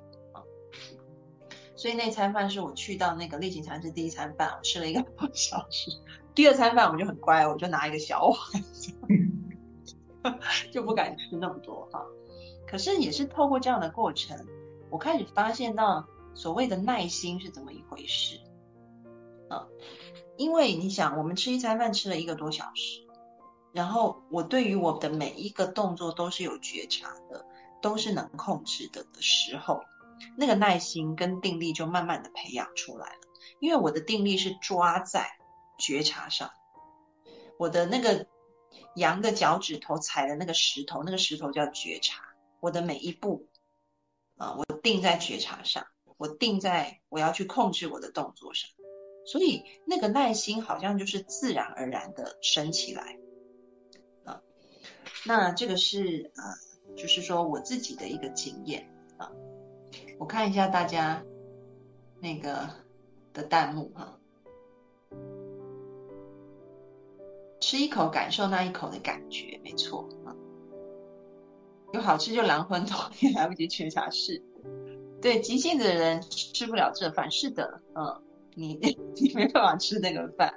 [1.77, 5.91] 所以那餐饭是我去到那个例行餐是第一餐饭，我吃了一个 半小时。
[6.35, 8.37] 第二餐饭我就很乖，我就拿一个小碗，
[10.73, 12.05] 就不敢吃那么多哈。
[12.67, 14.47] 可是也是透过这样的过程，
[14.91, 16.07] 我开始发现到。
[16.39, 18.39] 所谓的耐心是怎么一回事？
[19.49, 19.67] 啊，
[20.37, 23.01] 因为你想，我们吃一餐饭吃了一个多小时，
[23.73, 27.47] 然后我对于我的每一个动作都是有觉察的，
[27.81, 29.81] 都是能控制的的时候，
[30.37, 33.21] 那个耐心跟定力就慢慢的培养出来了。
[33.59, 35.27] 因为我的定力是抓在
[35.79, 36.51] 觉察上，
[37.59, 38.27] 我的那个
[38.97, 42.23] 羊的脚趾头踩的那个石头，那个石头叫觉察，
[42.61, 43.49] 我的每一步
[44.37, 45.87] 啊，我定在觉察上。
[46.19, 48.71] 我定在我要去控制我的动作上，
[49.27, 53.19] 所以那个耐心好像就是自然而然的升起来
[54.25, 54.41] 啊。
[55.27, 59.31] 那这个是呃，就是说我自己的一个经验啊。
[60.19, 61.23] 我看一下大家
[62.23, 62.71] 那个
[63.35, 64.16] 的弹幕哈，
[67.61, 70.35] 吃一口感受那一口的感觉，没错啊。
[71.93, 74.43] 有好吃就狼昏头，也来不及吃啥事。
[75.23, 78.23] 对急性子的人吃不了这饭，是的，嗯，
[78.55, 78.75] 你
[79.17, 80.53] 你没办法吃那个饭。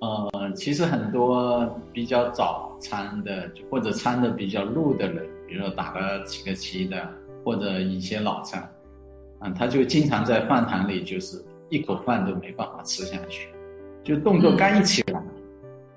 [0.00, 7.08] 呃，其实很多比较早餐的或者餐的比较路的人，比如说打了几个旗的，
[7.44, 8.68] 或者一些老餐，
[9.40, 13.48] 嗯，他就经常在饭堂里就是一口饭都没办法吃下去，
[14.02, 15.22] 就动作刚一起来，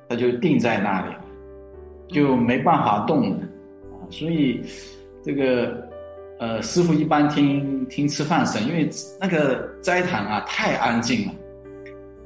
[0.07, 1.13] 他就定在那里，
[2.07, 3.37] 就没办法动了
[3.91, 4.61] 啊，所以
[5.23, 5.85] 这个。
[6.39, 8.87] 呃，师傅一般听听吃饭声，因为
[9.19, 11.33] 那个斋堂啊太安静了，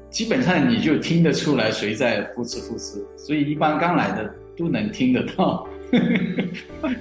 [0.09, 5.65] 基本上你就听得出来谁在呼哧呼哧，所以一般刚来的都能听得到，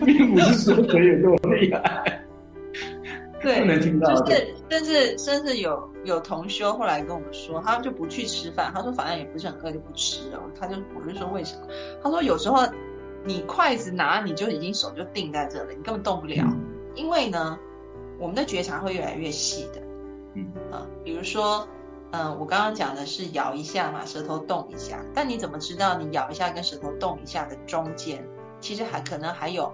[0.07, 2.20] 并不是说谁有多厉害，
[3.41, 4.15] 对，不能听到。
[4.15, 11.67] 就是，甚至甚至有有同修后来跟我们说，他就不去吃饭，他说反正也不是很饿就不吃了，他就我就说为什么？
[12.03, 12.59] 他说有时候
[13.25, 16.45] 你筷子拿你就已经手就定在这了，你根本动不了。
[16.95, 17.59] 因为呢，
[18.19, 19.81] 我们的觉察会越来越细的，
[20.35, 21.67] 嗯啊，比如说，
[22.11, 28.27] 嗯，我刚刚讲的是咬一下嘛，舌头动一下，但你怎么知道你咬一下跟舌头动一下的中间，
[28.61, 29.73] 其实还可能还有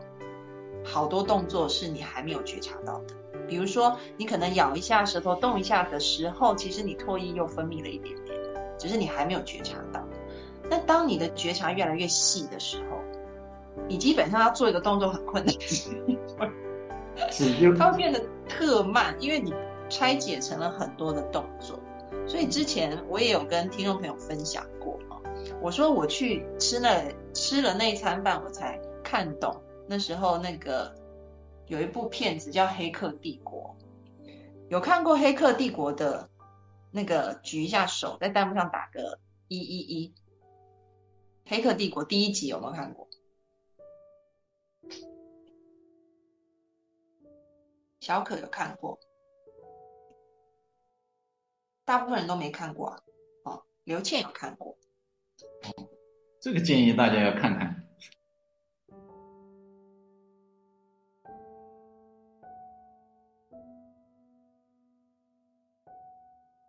[0.85, 3.15] 好多动作是你还没有觉察到的。
[3.49, 8.39] 比如说，你可能咬一下，舌头动一下的时候，其实你唾液又分泌了一点点，
[8.79, 10.03] 只是你还没有觉察到。
[10.69, 12.99] 那当你的觉察越来越细的时候，
[13.89, 15.55] 你基本上要做一个动作很困难。
[17.79, 19.55] 它会变得特慢，因为你
[19.89, 21.79] 拆解成了很多的动作。
[22.27, 25.17] 所以之前我也有跟听众朋友分享过啊，
[25.63, 30.93] 我说我去吃了吃了那一餐饭，我才看懂那时候那个
[31.67, 33.77] 有一部片子叫《黑客帝国》，
[34.69, 36.31] 有看过《黑客帝国》的
[36.93, 40.09] 那个举一下手，在弹幕上打个一一一，
[41.45, 43.09] 《黑客帝国》第一集有没有看过？
[47.99, 49.01] 小可有看过，
[51.85, 53.03] 大部分人都没看过啊。
[53.43, 54.79] 哦，刘倩有看过。
[55.65, 55.89] 哦，
[56.41, 57.76] 这个建议大家要看看。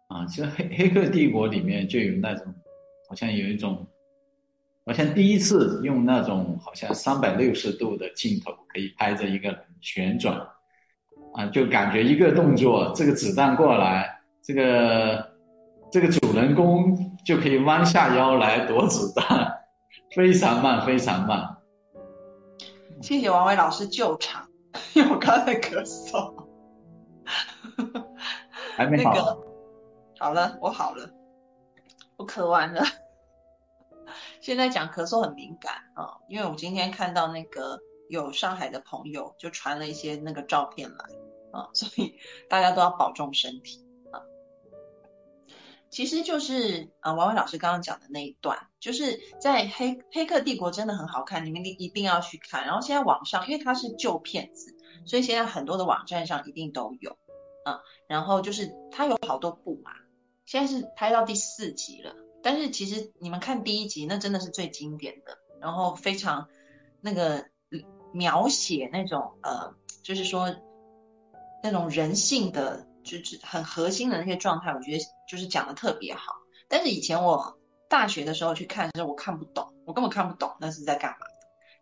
[0.07, 2.53] 啊，其实《黑黑客帝国》里面就有那种，
[3.09, 3.85] 好像有一种，
[4.85, 10.39] 好像第一次用那种好像三百六十度的镜头可以拍着一个人旋转。
[11.33, 15.29] 啊，就感觉一个动作，这个子弹过来，这个
[15.91, 19.53] 这个主人公就可以弯下腰来躲子弹，
[20.15, 21.57] 非常慢，非常慢。
[23.01, 24.47] 谢谢王伟老师救场，
[24.95, 26.33] 因为我刚才咳嗽。
[28.75, 29.13] 还没好。
[29.13, 29.46] 那个
[30.19, 31.09] 好了，我好了，
[32.17, 32.83] 我咳完了。
[34.41, 41.05] 现在讲咳嗽很敏感啊，因为我今天看到那个有上海的朋友就传了一些那个照片来。
[41.51, 44.19] 啊， 所以大家都要保重身体啊。
[45.89, 52.65] 其实就是啊，王伟老师刚刚讲的那一段，就是在《黑黑客帝国》真的很好看，你们一一定要去看。
[52.65, 57.17] 然后现在网上，因为它是旧片子，所以现在很多的网站上一定都有
[57.63, 57.79] 啊。
[58.07, 59.91] 然后就是它有好多部嘛，
[60.47, 62.15] 现在是拍到第四集了。
[62.41, 66.47] 但是其实你们看第一集，那真的是最经典的，然后非常
[67.01, 67.45] 那个
[68.11, 70.55] 描写那种呃，就是说
[71.61, 72.87] 那种人性的。
[73.07, 74.97] 就是很核心的那些状态，我觉得
[75.29, 76.33] 就是讲的特别好。
[76.67, 81.25] 但是以前我大学的时候去看的时候，我看不懂，我根本看不懂那是在干嘛。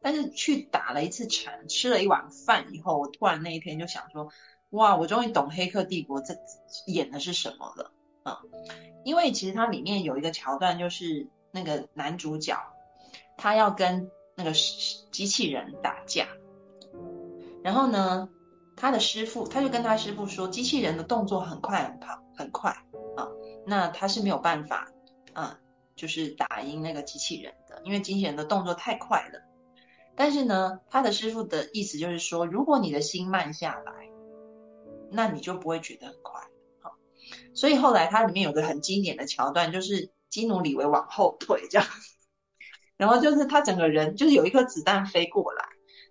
[0.03, 4.29] 但是去打了一次禅，吃了一碗饭以后，我突然那一天就想说，
[4.69, 6.35] 哇，我终于懂《黑客帝国》这
[6.85, 7.91] 演的是什么了
[8.25, 8.41] 啊！
[9.05, 12.57] 因为其实它里面有一个桥段，就是那个男主角
[13.37, 16.27] 他要跟那个机器人打架，
[17.63, 18.29] 然后呢？
[18.77, 22.71] 他的师傅，他就跟他师傅说，机器人的动作很快很快很快
[23.15, 23.29] 啊，
[23.65, 24.91] 那他是没有办法
[25.31, 25.61] 啊，
[25.95, 29.39] 就是打赢那个机器人的，因为机器人的动作太快了。
[30.13, 33.93] 但是呢，他的师傅的意思就是说，如果你的心慢下来，
[35.09, 36.13] 那你就不会觉得。
[37.53, 41.87] 所以后来它里面有个很经典的桥段，就是基努里维往后退这样，
[42.97, 45.65] 然后就是他整个人就是有一颗子弹飞过来。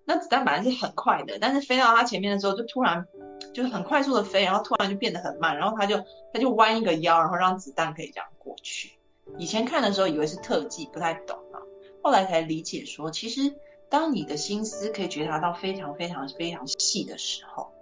[0.07, 3.07] 那子弹本来是很快的，但是飞到他前面的时候，就突然
[3.55, 5.97] 就是很快速的飞，然后突然就变得很慢，然后他就
[6.33, 8.93] 他就弯一个腰，然后让子弹可以这样过去。
[9.39, 11.57] 以前看的时候以为是特技，不太懂啊，
[12.03, 13.55] 后来才理解说，其实
[13.89, 17.73] 当你的心思可以觉察到非常非常非常细的时候，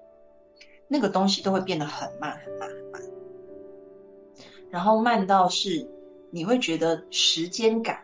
[0.87, 3.03] 那个东西都会变得很慢很慢很慢，
[4.73, 5.89] 然后慢到是
[6.33, 8.03] 你会觉得时间感。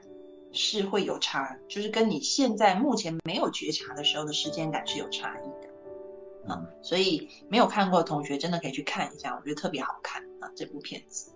[0.50, 11.32] 是会有差，就是跟你现在目前没有觉察的时候的时间感是有差异的啊，所以没有看过的同学真的可以去看一下，我觉得特别好看啊这部片子。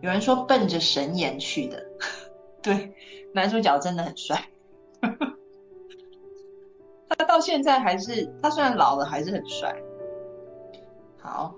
[0.00, 1.86] 有人说奔着神颜去的，
[2.62, 2.94] 对，
[3.34, 4.48] 男主角真的很帅，
[7.10, 9.76] 他到现在还是，他虽然老了还是很帅。
[11.18, 11.54] 好。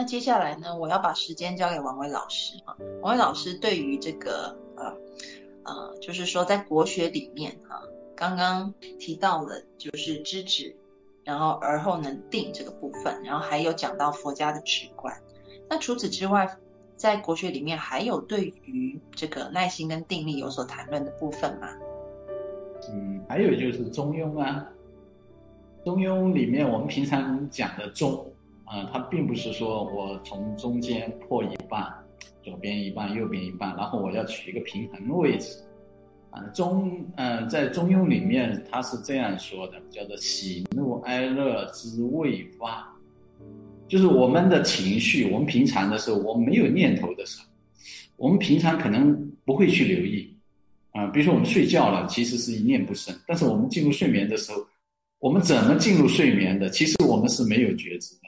[0.00, 2.74] 那接下来呢，我要把时间交给王伟老师啊。
[3.02, 4.96] 王伟老师对于这个呃
[5.62, 7.82] 呃，就是说在国学里面哈，
[8.16, 10.74] 刚刚提到了就是知止，
[11.22, 15.14] 然后而后能定这个部分，然后还有讲到佛家的直观。
[15.68, 16.48] 那除此之外，
[16.96, 21.68] 在国学里面还有对于这个耐心跟定力有所谈论的部分吗？
[22.90, 24.66] 嗯，还有就是中庸啊，
[25.84, 28.26] 中庸里面我们平常讲的中。
[28.70, 31.92] 啊，它并不是说我从中间破一半，
[32.40, 35.58] 左边一半，右边一半，然后我要取一个平衡的位置。
[36.30, 42.88] 啊，中，嗯，在中庸里面，它是这样说的，叫做喜怒哀乐之未发，
[43.88, 47.46] 就是我们的情绪，我们平常的时候，我们没有念头的时候，
[48.14, 50.32] 我们平常可能不会去留意。
[50.92, 54.64] 啊，比如说我们睡觉了，其实是一念不生，但是我们进入睡眠的时候，
[55.18, 56.70] 我们怎么进入睡眠的？
[56.70, 58.20] 其实我们是没有觉知的。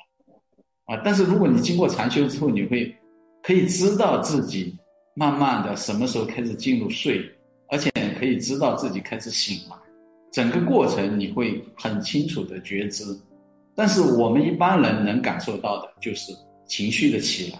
[1.04, 2.94] 但是如果你经过禅修之后，你会
[3.42, 4.76] 可以知道自己
[5.14, 7.24] 慢慢的什么时候开始进入睡，
[7.68, 9.76] 而且可以知道自己开始醒来，
[10.32, 13.04] 整个过程你会很清楚的觉知。
[13.74, 16.32] 但是我们一般人能感受到的就是
[16.66, 17.58] 情绪的起来。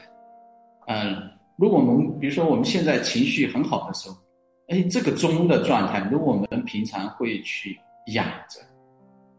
[0.88, 1.16] 嗯，
[1.56, 4.16] 如果我们比如说我们现在情绪很好的时候，
[4.68, 7.78] 哎，这个中的状态，如果我们平常会去
[8.14, 8.60] 养着，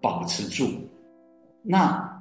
[0.01, 0.67] 保持住，
[1.61, 2.12] 那。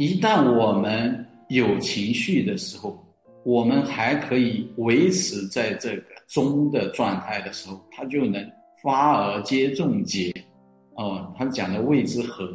[0.00, 3.06] 一旦我们有情绪的时候，
[3.44, 8.42] 我们还可以维持在这个中的状态的时候，它就能
[8.82, 10.32] 发而皆众结。
[10.94, 12.50] 哦，他讲的谓之和，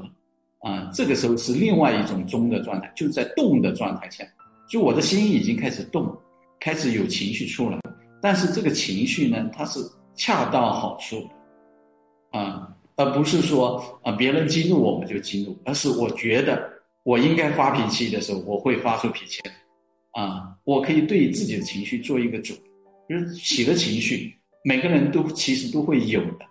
[0.61, 4.23] 啊，这个时候是另外一种中的状态，就在动的状态下，
[4.67, 6.11] 就我的心已经开始动，
[6.59, 7.79] 开始有情绪出来，
[8.23, 9.79] 但是这个情绪呢，它是
[10.15, 11.19] 恰到好处
[12.31, 16.73] 的，啊，而不是说啊别人激怒我们就激怒，而是我觉得。
[17.05, 19.39] 我应该发脾气的时候，我会发出脾气，
[20.13, 22.55] 啊，我可以对自己的情绪做一个主，
[23.07, 26.45] 就是喜的情绪，每个人都其实都会有的，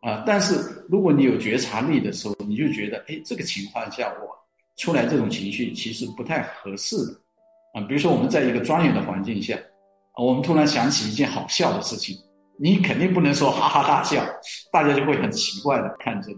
[0.00, 4.28] 啊，但是如果你有觉察力的时候，你就觉得，哎，这个情况下我
[4.76, 7.12] 出来这种情绪其实不太合适的，
[7.74, 9.54] 啊，比如说我们在一个庄严的环境下，
[10.14, 12.16] 啊，我们突然想起一件好笑的事情，
[12.58, 14.20] 你肯定不能说哈哈大笑，
[14.72, 16.36] 大家就会很奇怪的看着你，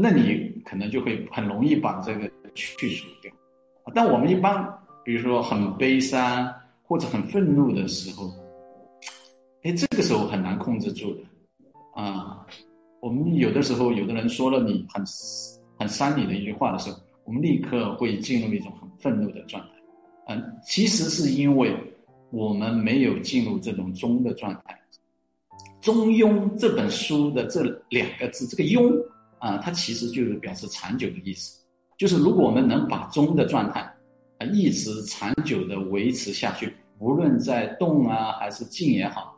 [0.00, 2.28] 那你可能就会很容易把这个。
[2.58, 3.32] 去除掉，
[3.94, 4.66] 但我们一般，
[5.04, 6.52] 比如说很悲伤
[6.82, 8.30] 或者很愤怒的时候，
[9.62, 11.22] 哎，这个时候很难控制住的，
[11.94, 12.44] 啊，
[13.00, 15.04] 我们有的时候，有的人说了你很
[15.78, 19.68] 很伤你的一句话的时候，我们立刻会进入一种很愤怒的状态，
[20.34, 21.74] 嗯，其实是因为
[22.30, 24.76] 我们没有进入这种中的状态。
[25.80, 28.92] 中庸这本书的这两个字，这个庸
[29.38, 31.57] 啊，它其实就是表示长久的意思。
[31.98, 33.80] 就是如果我们能把中的状态
[34.38, 39.36] 啊一直长久的维持下去，无论在动啊还是静也好，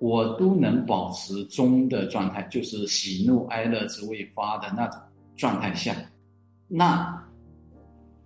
[0.00, 5.00] 我都能保持中的状态，就是喜怒哀乐之未发的那种
[5.36, 5.94] 状态下，
[6.66, 7.24] 那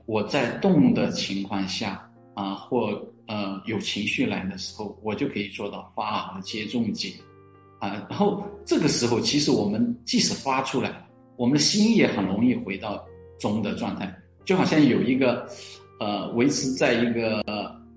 [0.06, 7.12] 我在动的情况下啊，或呃有情绪来的时候，我就可以做到发而皆中解。
[7.78, 11.06] 啊，然后这个时候，其实我们即使发出来，
[11.36, 13.04] 我们的心也很容易回到
[13.38, 14.14] 中的状态，
[14.44, 15.46] 就好像有一个，
[16.00, 17.42] 呃，维持在一个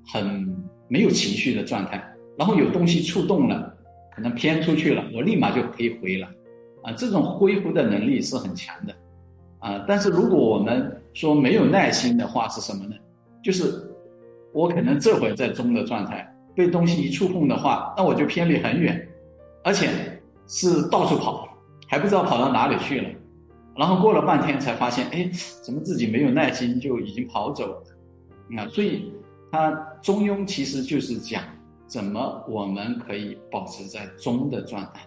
[0.05, 0.55] 很
[0.87, 2.03] 没有情绪的状态，
[2.37, 3.73] 然后有东西触动了，
[4.15, 6.27] 可能偏出去了，我立马就可以回了，
[6.83, 8.95] 啊，这种恢复的能力是很强的，
[9.59, 12.95] 啊，但是如果我们说没有耐心的话，是什么呢？
[13.43, 13.71] 就是
[14.53, 19.07] 我可能这会儿在中的状态，被东西一触碰的话，那我就偏离很远。
[19.63, 19.89] 而且
[20.47, 21.47] 是到处跑，
[21.85, 23.09] 还不知道跑到哪里去了，
[23.79, 25.31] 然后过了半天才发现，哎，
[25.63, 27.83] 怎么自己没有耐心就已经跑走了？
[28.57, 29.09] 啊，所以
[29.49, 29.71] 他
[30.01, 31.41] 中庸其实就是讲
[31.87, 34.99] 怎么我们可以保持在中的状态，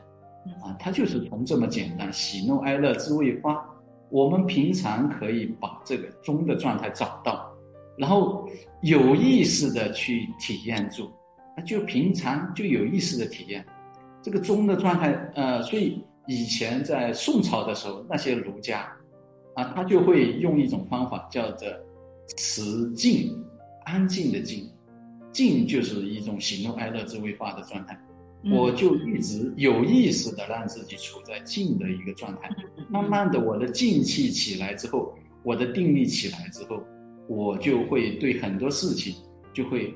[0.63, 3.63] 啊，它就是从这么简单，喜怒哀乐之未发，
[4.09, 7.53] 我们平常可以把这个中的状态找到，
[7.99, 8.49] 然后
[8.81, 11.11] 有意识的去体验住，
[11.59, 13.63] 那就平常就有意识的体验。
[14.23, 18.91] 这个中的状态，呃，所以以前在宋朝的时候，那些儒家，
[19.55, 21.69] 啊，他就会用一种方法叫做
[22.37, 23.37] 持静，
[23.85, 24.71] 安静的静，
[25.33, 27.99] 静就是一种喜怒哀乐之未发的状态。
[28.53, 32.49] 我就一直有意识的让自己处在静的一个状态，
[32.89, 36.83] 慢慢的我的静气起来之后，我的定力起来之后，
[37.29, 39.15] 我就会对很多事情
[39.53, 39.95] 就会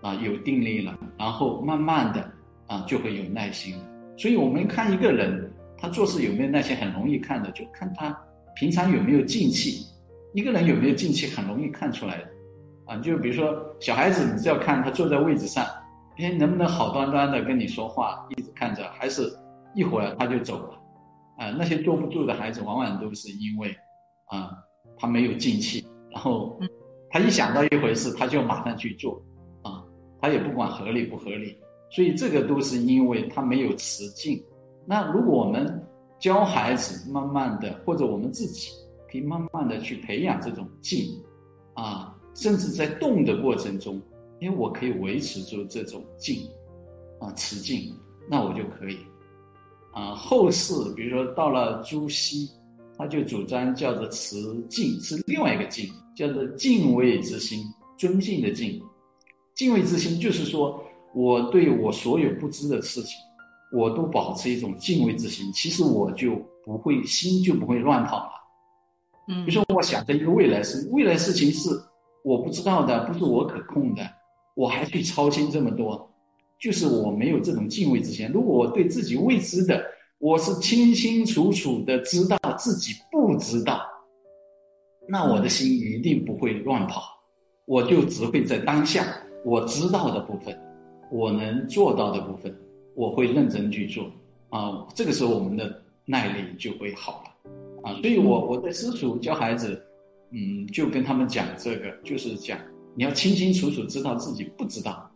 [0.00, 2.32] 啊有定力了，然后慢慢的。
[2.68, 3.74] 啊，就会有耐心。
[4.16, 5.52] 所以，我们看一个人，
[5.82, 8.16] 他做事有没有耐心，很容易看的，就看他
[8.54, 9.84] 平常有没有静气。
[10.32, 12.28] 一个人有没有静气，很容易看出来的。
[12.86, 15.66] 啊，就比如说小孩子，你只要看他坐在位置上，
[16.18, 19.28] 哎，能不能好端端的跟你说话，一直看着，还是
[19.74, 20.78] 一会儿他就走了。
[21.38, 23.76] 啊，那些坐不住的孩子，往往都是因为
[24.26, 24.52] 啊，
[24.96, 26.60] 他没有静气，然后
[27.10, 29.20] 他一想到一回事，他就马上去做，
[29.62, 29.82] 啊，
[30.20, 31.58] 他也不管合理不合理。
[31.90, 34.40] 所以这个都是因为他没有持静。
[34.84, 35.82] 那如果我们
[36.18, 38.70] 教孩子慢慢的，或者我们自己
[39.10, 41.18] 可以慢慢的去培养这种静，
[41.74, 44.00] 啊，甚至在动的过程中，
[44.40, 46.48] 因为我可以维持住这种静，
[47.20, 47.94] 啊，持静，
[48.28, 48.98] 那我就可以。
[49.92, 52.48] 啊，后世比如说到了朱熹，
[52.96, 54.36] 他就主张叫做持
[54.68, 57.64] 静，是另外一个静，叫做敬畏之心，
[57.96, 58.80] 尊敬的敬，
[59.54, 60.82] 敬畏之心就是说。
[61.14, 63.18] 我对我所有不知的事情，
[63.72, 65.50] 我都保持一种敬畏之心。
[65.52, 68.30] 其实我就不会心就不会乱跑了。
[69.28, 71.70] 嗯，比如说我想着一个未来事，未来事情是
[72.24, 74.02] 我不知道的，不是我可控的，
[74.54, 76.10] 我还去操心这么多，
[76.60, 78.28] 就是我没有这种敬畏之心。
[78.32, 79.84] 如果我对自己未知的，
[80.18, 83.80] 我是清清楚楚的知道自己不知道，
[85.08, 87.02] 那我的心一定不会乱跑，
[87.66, 89.04] 我就只会在当下
[89.44, 90.56] 我知道的部分。
[91.10, 92.56] 我能做到的部分，
[92.94, 94.10] 我会认真去做
[94.50, 94.86] 啊。
[94.94, 98.00] 这个时候我们的耐力就会好了啊。
[98.00, 99.80] 所以我我在私塾教孩子，
[100.30, 102.58] 嗯，就跟他们讲这个，就是讲
[102.94, 105.10] 你要清清楚楚知道自己不知道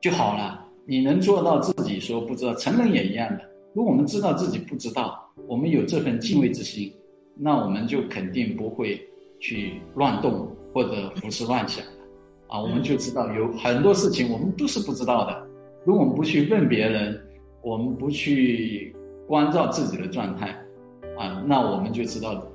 [0.00, 0.64] 就好了。
[0.86, 3.44] 你能做到自己说不知道，成人也一样的。
[3.74, 6.90] 如果我们知道自己不知道，我们有这份敬畏之心，
[7.36, 8.98] 那我们就肯定不会
[9.38, 11.84] 去乱动或者胡思乱想。
[12.48, 15.46] 啊，我们就知道有很多事情我们都是不知道的。
[15.84, 17.18] 如果我们不去问别人，
[17.62, 18.94] 我们不去
[19.26, 20.48] 关照自己的状态，
[21.16, 22.46] 啊，那我们就知道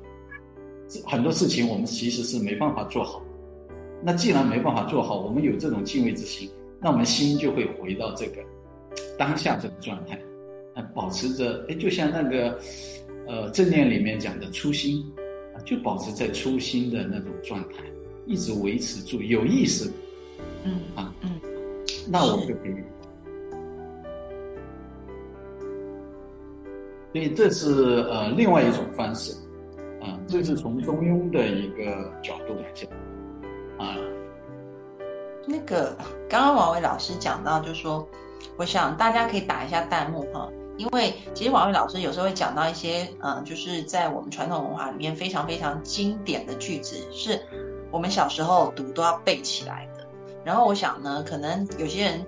[1.05, 3.21] 很多事情我们其实是没办法做好。
[4.03, 6.49] 那既然没办法做好，我们有这种敬畏之心，
[6.79, 8.43] 那我们心就会回到这个
[9.17, 10.19] 当下这个状态，
[10.75, 12.59] 啊，保持着，哎，就像那个
[13.27, 15.03] 呃正念里面讲的初心，
[15.55, 17.77] 啊，就保持在初心的那种状态。
[18.25, 19.91] 一直维持住有意识，
[20.63, 21.29] 嗯啊嗯，
[22.09, 22.73] 那我们就可以。
[27.13, 29.33] 所以这是呃另外一种方式，
[30.01, 32.89] 啊，这是从中庸的一个角度来讲，
[33.77, 33.95] 啊，
[35.47, 35.95] 那个
[36.27, 38.05] 刚刚王伟老师讲到，就说，
[38.57, 47.39] 我想大家可以打一下弹幕哈，因为其实王伟老师有时候会讲到一些，嗯，就是在我们传统文化里面非常非常经典的句子是。
[47.91, 50.03] 我们小时候读都要背起来的，
[50.43, 52.25] 然后我想呢，可能有些人，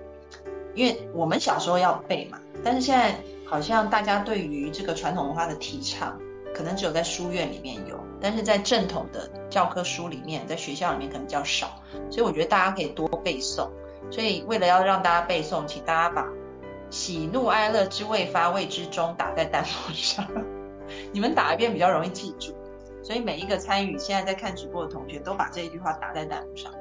[0.75, 3.15] 因为我们小时候要背嘛，但是现在
[3.45, 6.19] 好像大家对于这个传统文化的提倡，
[6.53, 13.69] 可能只有在书院里面有，但是在正统的教科书里面，在学校里面可能比较少，所以我觉得大家可以多背诵。
[14.11, 16.27] 所以为了要让大家背诵，请大家把
[16.91, 20.27] “喜怒哀乐之未发，谓之中”打在弹幕上，
[21.11, 22.55] 你们打一遍比较容易记住。
[23.03, 26.71] 所以每一个参与现在在看直播的同学，都把这一句话打在弹幕上，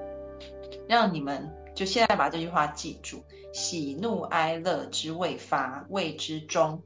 [0.87, 3.23] 让你们就现在把这句话记住
[3.55, 6.82] ：“喜怒哀乐之未发，谓之中。”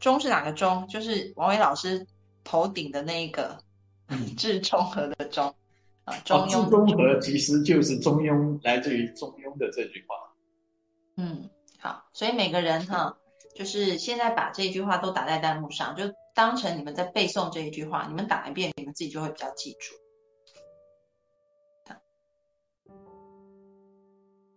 [0.00, 0.88] 中是哪个中？
[0.88, 2.04] 就是王伟老师
[2.42, 3.58] 头顶的那一个
[4.36, 5.54] “至中和”的中
[6.04, 6.18] 啊。
[6.24, 6.68] 中庸。
[6.68, 10.16] 中和其实就是中庸，来自于中庸的这句话。
[11.16, 11.48] 嗯，
[11.78, 13.16] 好，所以每个人哈，
[13.54, 16.12] 就是现在把这句话都打在弹幕上，就。
[16.36, 19.94] 当成你们在背诵这一句话，你们打一遍，你们自己就会比较记住。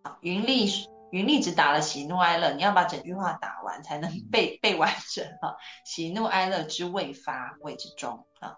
[0.04, 0.68] 好，云丽，
[1.12, 5.56] 云丽只打了喜怒哀乐，你要把整句话打完才能背背 完整啊！
[5.86, 8.58] 喜怒哀乐之未发，谓之中啊，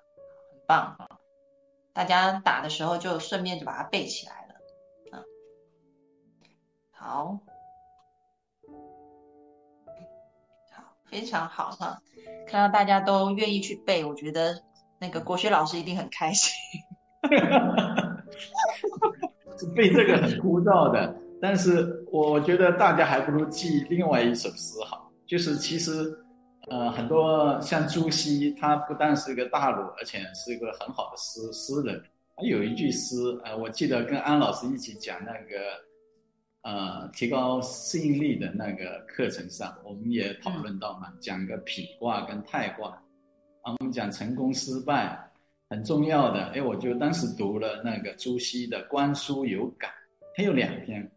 [0.51, 1.07] 很棒啊！
[1.93, 5.23] 大家打的时候就顺便就把它背起来了啊。
[6.91, 7.39] 好。
[10.71, 12.01] 好非常好哈，
[12.47, 14.63] 看到大家都愿意去背，我觉得
[14.99, 16.53] 那个国学老师一定很开心。
[19.75, 26.15] 背这个很枯燥的，但是我觉得大家还不如记另外一首诗好，就是其实
[26.69, 32.01] 呃很多像朱熹，他不但是一个大儒，而且是一个很好的诗诗人。
[32.35, 35.57] 他有一句诗，呃，我记得跟安老师一起讲那个。
[36.63, 41.65] 呃，提高适应力的那个课程上，我们也讨论到嘛，讲个否
[41.97, 42.89] 卦跟泰卦，
[43.63, 45.19] 啊，我们讲成功失败
[45.71, 46.39] 很重要的。
[46.53, 49.89] 哎，我就当时读了那个朱熹的《观书有感》，
[50.35, 51.11] 他有两篇，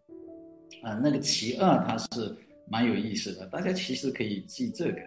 [0.84, 2.36] 啊，那个其二它是
[2.70, 5.00] 蛮有意思的，大家其实可以记这个，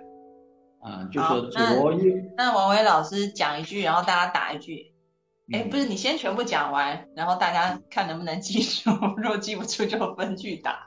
[0.81, 2.15] 啊，就说左右。
[2.35, 4.93] 那王伟老师讲一句，然后大家打一句。
[5.53, 8.91] 哎，不是，你先全部讲完，然后大家看能不能记住。
[9.15, 10.85] 如果记不住，就分句打。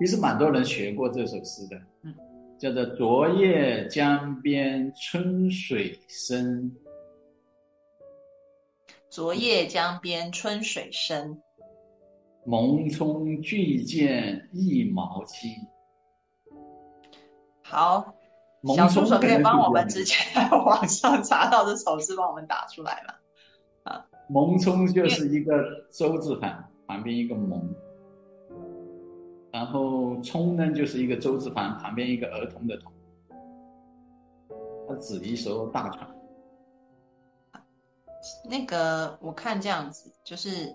[0.00, 2.12] 其实蛮多人学过这首诗的，嗯，
[2.58, 6.74] 叫做“昨夜江边春水深”。
[9.08, 11.40] 昨夜江边春水深，
[12.46, 15.48] 萌葱巨见一毛七。
[17.62, 18.14] 好，
[18.76, 23.20] 小助手可以帮我们直接在 网上查到这首诗，帮我们打出来了。
[24.28, 27.62] 蒙冲就是一个周字旁，旁边一个蒙，
[29.52, 32.92] 然后冲呢就是一个周字旁，旁边一个儿童的童，
[34.88, 36.08] 它指一艘大船。
[38.48, 40.74] 那个我看这样子，就是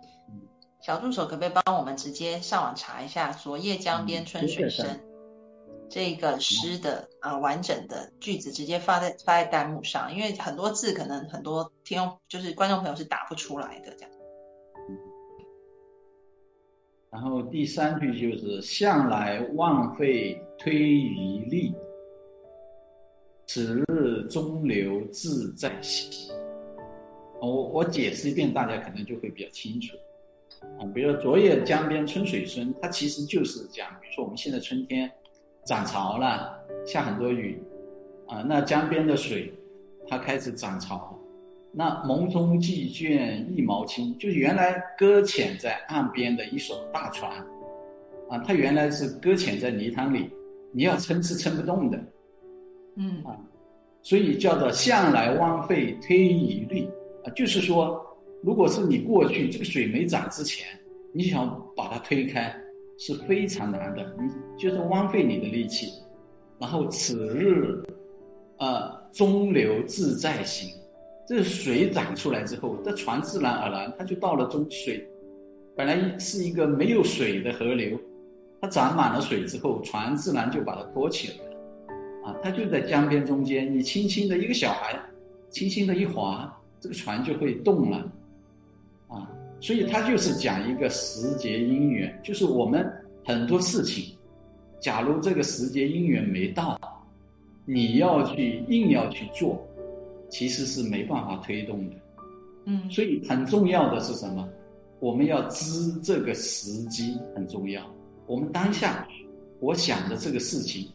[0.81, 5.01] 小助手可不可以帮我们直接上网查一下“昨夜江边春水深”。
[5.89, 14.11] 这个诗的啊完整的句子直接发在发在弹幕上，因为很多字可能很多听众就是观众朋友是打不出来的这样。
[17.11, 21.73] 然后第三句就是“向来枉费推余力，
[23.47, 26.31] 此日中流自在行”。
[27.41, 29.97] 我我解释一遍，大家可能就会比较清楚。
[30.79, 35.11] 啊，比如说“昨夜江边春水深”，它其实就是讲，比如说我们现在春天。
[35.65, 37.61] 涨潮了，下很多雨，
[38.27, 39.53] 啊，那江边的水，
[40.07, 41.15] 它开始涨潮，
[41.71, 47.31] 那蒙冲寄卷一毛轻，就是原来搁浅在岸边的一艘大船，
[48.29, 50.31] 啊，它原来是搁浅在泥塘里，
[50.71, 51.99] 你要撑是撑不动的，
[52.95, 53.21] 嗯。
[53.23, 53.37] 啊，
[54.01, 56.89] 所以叫做向来枉费推移力，
[57.23, 58.03] 啊，就是说，
[58.41, 60.65] 如果是你过去这个水没涨之前，
[61.13, 62.55] 你想把它推开。
[63.01, 64.29] 是非常难的，你
[64.61, 65.87] 就是枉费你的力气。
[66.59, 67.81] 然后此日，
[68.57, 70.69] 呃，中流自在行，
[71.25, 75.07] 这水涨出来之后，这船自然而然它就到了中水。
[75.77, 77.97] 本来是一个没有水的河流，
[78.59, 81.55] 它涨满了水之后，船自然就把它托起来了。
[82.25, 84.99] 啊，它就在江边中间，你轻轻的一个小孩，
[85.49, 88.11] 轻轻的一划，这个船就会动了。
[89.59, 89.61] 啊。
[89.61, 92.89] 所以他就是讲一个时节因缘，就是我们
[93.25, 94.15] 很多事情，
[94.79, 96.79] 假如这个时节因缘没到，
[97.65, 99.61] 你要去硬要去做，
[100.29, 101.95] 其实是没办法推动的。
[102.65, 104.47] 嗯，所以很重要的是什么？
[104.99, 107.81] 我们要知这个时机很重要。
[108.27, 109.07] 我们当下
[109.59, 110.87] 我想的这个事情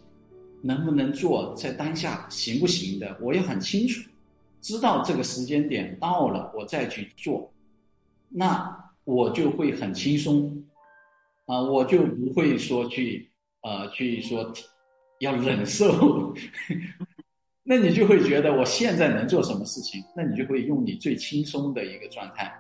[0.62, 4.08] 能不能做，在当下行不行的，我也很清楚，
[4.60, 7.50] 知道这个时间点到了，我再去做。
[8.36, 10.64] 那我就会很轻松，
[11.46, 13.30] 啊，我就不会说去
[13.62, 14.52] 呃去说
[15.20, 16.34] 要忍受，
[17.62, 22.52] 那你就会觉得我现在能做什么事情，那你就会用你最轻松的一个状态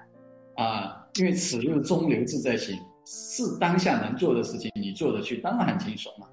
[0.54, 6.30] 啊，因为此路中流自在行，是当下能做的事情，你做的去，当然很轻松了。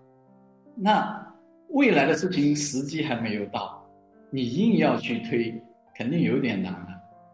[0.75, 1.35] 那
[1.69, 3.83] 未来的事情时机还没有到，
[4.29, 5.59] 你硬要去推，
[5.95, 6.71] 肯定有点难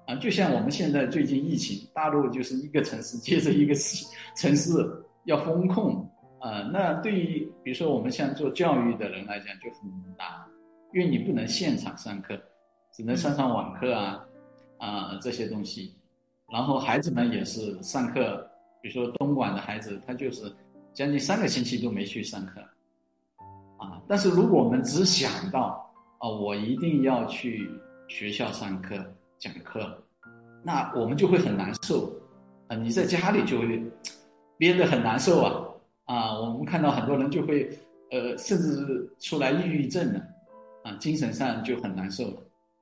[0.08, 0.16] 啊！
[0.16, 4.05] 就像我们现在最近疫情，大陆就是一个城市接着一个市
[4.38, 4.72] 城市
[5.26, 10.26] 要封控啊，那对于比如说我们像做教育的人来讲就很难，
[10.93, 12.39] 因为你不能现场上课，
[12.93, 14.26] 只能上上网课啊
[14.78, 15.93] 啊这些东西，
[16.53, 18.49] 然后孩子们也是上课，
[18.82, 20.49] 比如说东莞的孩子，他就是
[20.93, 22.62] 将近三个星期都没去上课。
[23.78, 25.86] 啊，但是如果我们只想到，
[26.20, 27.70] 啊，我一定要去
[28.08, 28.95] 学校上课
[29.40, 30.04] 讲课，
[30.64, 32.12] 那我们就会很难受，
[32.68, 33.84] 啊，你在家里就会
[34.58, 35.66] 憋得很难受啊，
[36.06, 37.70] 啊，我们看到很多人就会，
[38.12, 40.22] 呃，甚至出来抑郁症了，
[40.84, 42.42] 啊，精神上就很难受了。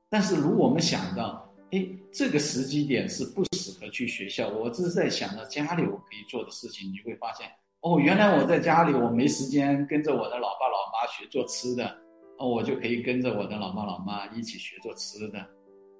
[0.09, 7.47] 但是如果我们想到，哎，这个时机点是不适合去学校，我只是在想到家里我可以做的事情，你会发现。
[7.81, 11.85] 哦，原来我在家里，我没时间跟着我的老爸老妈学做吃的，
[12.39, 15.45] 哦，我就可以跟着我的老爸老妈一起学做吃的，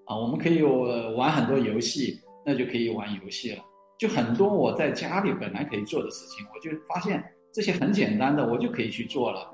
[0.06, 3.64] 啊，我们可以玩很多游戏，那就可以玩游戏了。
[3.98, 9.52] 就很多我在家里本来可以做的事情，我就发现这些很简单的，我就可以去做了。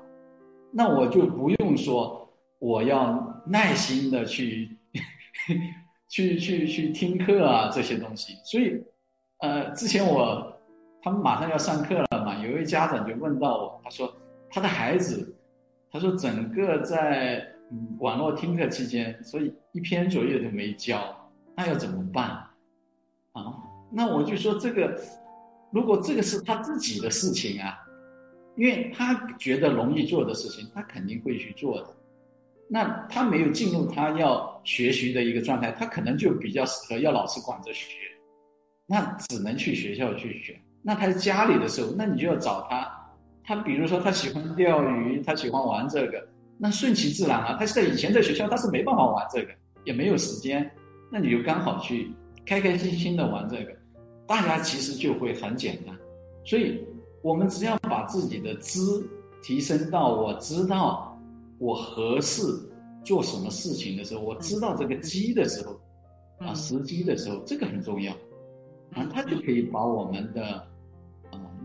[0.72, 2.28] 那我就不用说
[2.58, 4.76] 我要耐心的去
[6.08, 8.34] 去去去听课啊这些东西。
[8.44, 8.82] 所以，
[9.40, 10.52] 呃，之前我
[11.02, 12.36] 他们马上要上课了嘛。
[12.44, 14.12] 有一位家长就问到我，他说
[14.50, 15.34] 他的孩子，
[15.90, 17.51] 他说整个在
[17.98, 20.98] 网络听课期间，所以一篇作业都没交，
[21.56, 22.26] 那要怎么办？
[23.32, 23.56] 啊，
[23.90, 24.98] 那我就说这个，
[25.70, 27.78] 如果这个是他自己的事情啊，
[28.56, 31.86] 因为他觉得容易做的事情，他肯定会去做的。
[32.68, 37.86] 那他没有进入他要学习的一个状态，他可能就比较适合要老师管着学，
[38.86, 40.58] 那只能去学校去学。
[40.82, 42.90] 那他在家里的时候，那你就要找他。
[43.44, 46.26] 他比如说他喜欢钓鱼，他喜欢玩这个，
[46.62, 47.56] 那顺其自然啊。
[47.58, 49.48] 他在以前在学校他是没办法玩这个，
[49.84, 50.70] 也没有时间，
[51.10, 52.12] 那你就刚好去
[52.46, 53.76] 开开心心的玩这个，
[54.28, 55.92] 大家其实就会很简单。
[56.44, 56.80] 所以，
[57.20, 58.80] 我们只要把自己的知
[59.42, 61.20] 提升到我知道
[61.58, 62.42] 我合适
[63.02, 65.80] 做什么事情的时候，我知道这个机的时候，
[66.38, 68.12] 啊时机的时候，这个很重要，
[68.92, 70.68] 啊，他就可以把我们的。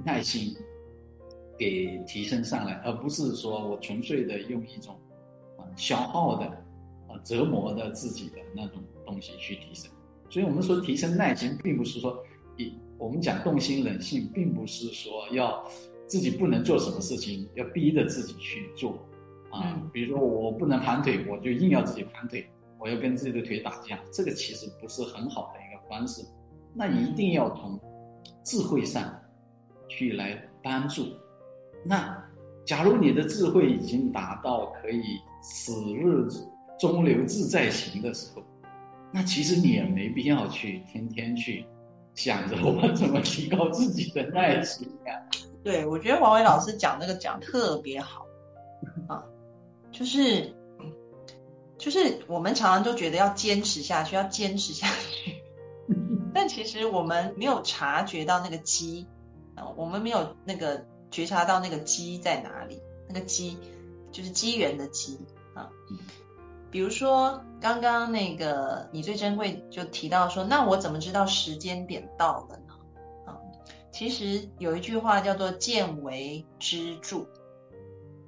[0.05, 0.55] 耐心
[1.57, 4.95] 给提升上来，而不是说我纯粹的用一种
[5.57, 6.45] 啊消耗的
[7.07, 9.91] 啊折磨的自己的那种东西去提升。
[10.29, 12.23] 所以，我们说提升耐心，并不是说
[12.57, 15.63] 一我们讲动心忍性，并不是说要
[16.05, 18.99] 自己不能做什么事情，要逼着自己去做
[19.49, 19.81] 啊。
[19.91, 22.47] 比如说，我不能盘腿，我就硬要自己盘腿，
[22.79, 26.23] 我要跟自己的腿打架，这个其实不是很好的一个方式。
[26.73, 27.79] 那一定要从
[28.43, 29.13] 智慧上。
[29.89, 31.05] 去来帮助，
[31.87, 32.21] 那
[32.65, 36.27] 假如你的智慧已经达到可以此日
[36.77, 38.43] 中流自在行的时候，
[39.13, 41.65] 那其实你也没必要去天天去
[42.13, 45.13] 想着我怎么提高自己的耐心呀。
[45.63, 48.25] 对，我觉得王伟老师讲这个讲特别好
[49.07, 49.23] 啊，
[49.91, 50.53] 就是
[51.77, 55.41] 就是我们常常都觉得要坚持下去，要坚持下去，
[56.33, 59.07] 但其实我们没有察觉到那个机。
[59.75, 63.57] 我们没有那个觉察到那个机在哪里，那个机
[64.11, 65.19] 就是机缘的机
[65.53, 65.69] 啊。
[66.69, 72.73] 比如说刚刚那个你最珍贵就提到说，那我怎么知道时间点到了呢？
[73.25, 73.39] 啊，
[73.91, 77.25] 其实有一句话叫做见为知著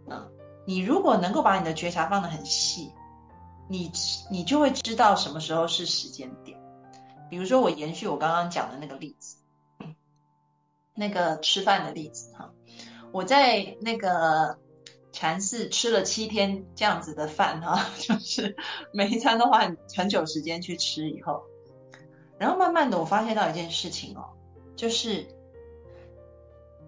[0.07, 0.27] 啊。
[0.65, 2.91] 你如果能够把你的觉察放得很细，
[3.67, 3.91] 你
[4.32, 6.57] 你就会知道什么时候是时间点。
[7.30, 9.36] 比如说我延续我刚刚讲的那个例子。
[10.95, 12.51] 那个吃饭的例子哈，
[13.12, 14.57] 我在那个
[15.12, 18.55] 禅寺吃了七天这样子的饭哈， 就是
[18.93, 21.43] 每一餐都花很很久时间去吃以后，
[22.38, 24.30] 然后慢慢的我发现到一件事情哦，
[24.76, 25.28] 就是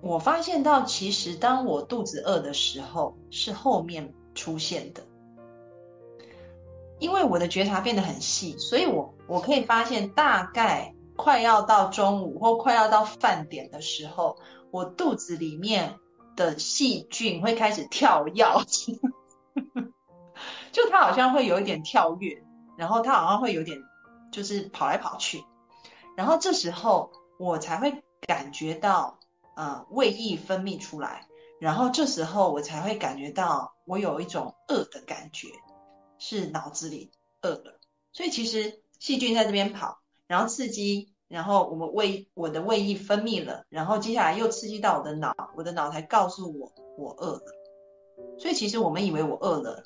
[0.02, 5.04] 我发现到其实当我肚子饿的时候是后面出现的，
[7.00, 10.94] 因为我的觉察变得很细，所以我我可以发现大概。
[11.18, 14.38] 快要到中午或快要到饭点的时候，
[14.72, 16.00] 我肚子里面
[16.42, 18.46] 的细菌会开始跳跃，
[20.72, 22.44] 就它好像会有一点跳跃，
[22.78, 23.78] 然后它好像会有点
[24.32, 25.44] 就是跑来跑去，
[26.18, 29.20] 然后这时候我才会感觉到
[29.56, 31.28] 呃胃液分泌出来，
[31.60, 35.48] 然后这时候我才会感觉到我有一种饿的感觉，
[36.18, 37.12] 是脑子里
[37.42, 37.80] 饿了。
[38.14, 47.42] 所以其实细菌在这边跑，然后刺激，然后我们胃我的胃液分泌了，然后接下来又刺激到我的脑，我的脑才告诉我我饿了。
[48.38, 49.84] 所以其实我们以为我饿了，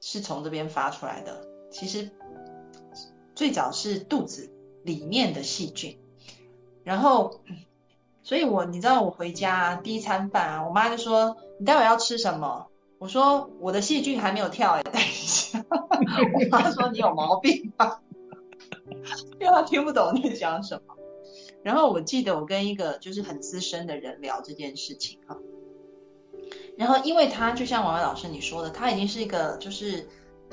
[0.00, 2.10] 是从这边发出来的，其实
[3.34, 4.52] 最早是肚子
[4.84, 5.98] 里面的细菌，
[6.84, 7.40] 然后，
[8.22, 12.68] 所以我你知道我回家第一餐饭啊，我妈就说你待会要吃什么？
[12.98, 18.02] 我说我的细菌还没有跳哎，等一下， 我妈说你有毛病吧，
[19.40, 20.96] 因为他听不懂你讲什么。
[21.62, 25.38] 然后我记得我跟一个就是很资深的人聊这件事情哈。
[26.76, 30.06] 然后，因为他就像王伟老师你说的，他已经是一个，就是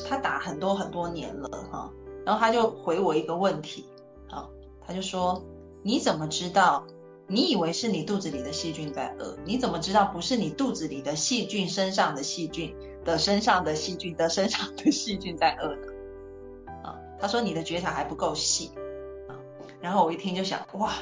[0.08, 1.92] 他打很多很多年了哈。
[2.26, 3.86] 然后他就回我一个问题，
[4.30, 4.48] 啊，
[4.86, 5.44] 他就说：
[5.84, 6.86] 你怎么知道？
[7.28, 9.38] 你以为是你肚子里的细菌在饿？
[9.46, 12.76] 你怎么知道不是你肚子里的细菌身上的细菌
[13.06, 15.91] 的身上的细菌的身上的细菌在饿呢？
[17.22, 18.72] 他说你的觉察还不够细
[19.28, 19.38] 啊。
[19.80, 20.94] 然后我一听就想，哇，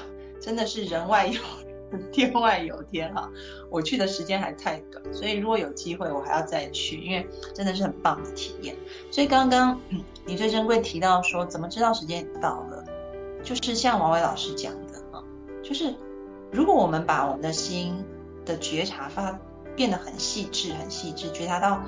[0.42, 1.70] 真的是人外有人。
[2.12, 3.32] 天外有天哈，
[3.72, 8.76] 我去的时间还太短，所以如果有机会我还要再去，因为真的是很棒的体验。
[9.10, 9.82] 所以刚刚
[10.24, 12.86] 你最珍贵提到说，怎么知道时间到了？
[13.44, 15.24] 就是像王伟老师讲的啊，
[15.64, 15.96] 就是
[16.52, 18.06] 如果我们把我们的心
[18.46, 19.40] 的觉察发
[19.76, 21.82] 变得很细致、很细致，觉察到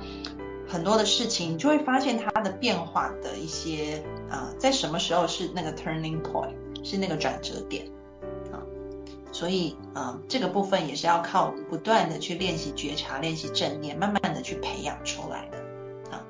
[0.72, 7.84] 很多的事情，你就会发现它的变化的一些啊，在什么时候是那个 turning point，是那个转折点
[8.50, 8.64] 啊。
[9.32, 15.58] 所以，啊，这个部分也是要靠不断的去练习觉察、练习正念，慢慢的去培养出来的。
[16.16, 16.24] 啊，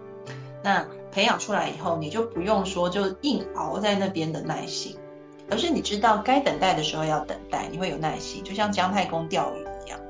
[0.64, 4.97] 那培养出来以后，你就不用说就硬熬在那边的耐心，
[5.51, 10.01] 而是你知道该等待的时候要等待，你会有耐心，就像姜太公钓鱼一样。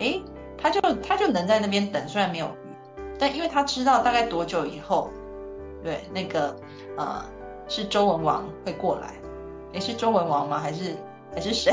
[0.00, 0.22] 诶，
[0.58, 2.50] 他就他就能在那边等，虽然没有，
[3.18, 5.10] 但因为他知道大概多久以后，
[5.82, 6.56] 对，那个
[6.96, 7.24] 呃
[7.68, 9.14] 是周文王会过来。
[9.72, 10.58] 诶，是周文王吗？
[10.58, 10.96] 还是
[11.34, 11.72] 还是谁？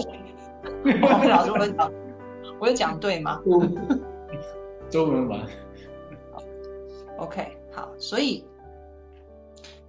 [0.83, 1.91] 我老师，我讲，
[2.59, 3.41] 我有讲对吗？
[4.89, 5.47] 周文王。
[7.17, 8.45] OK，好，所以，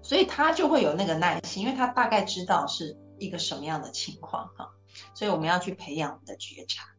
[0.03, 4.71] 所以他就会有那个耐心，因为他大概知道是一个什么样的情况哈，
[5.15, 6.94] 所以我们要去培养我们的觉察。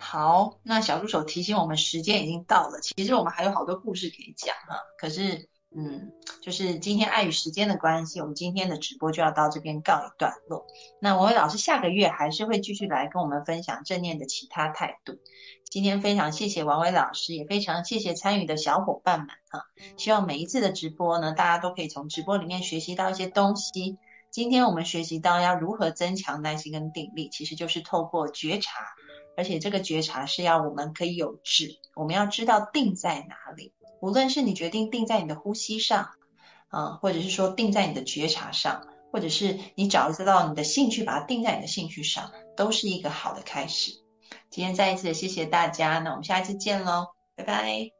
[0.00, 5.48] 好，那小助手提醒我们时间已经到了，其实我们还有好多故事可以讲哈，可是。
[5.72, 6.10] 嗯，
[6.42, 10.66] 就是今天碍于时间的关系，我们今天的直播就要到这边告一段落。
[11.00, 15.20] 那文伟老师下个月还是会继续来跟我们分享正念的其他态度。
[15.70, 19.62] 今天非常谢谢王伟老师，也非常谢谢参与的小伙伴们啊！
[19.96, 23.96] 希望每一次的直播呢，大家都可以从直播里面学习到一些东西。
[24.32, 28.72] 今天我们学习到要如何增强耐心跟定力，其实就是透过觉察，
[29.40, 33.72] 而且这个觉察是要我们可以有志，我们要知道定在哪里。
[34.02, 36.10] 无论是你决定定在你的呼吸上，
[36.68, 43.92] 啊，或者是说定在你的觉察上，或者是你找得到你的兴趣，把它定在你的兴趣上，都是一个好的开始。
[44.50, 47.99] 今天再一次谢谢大家，那我们下一次见喽，拜拜。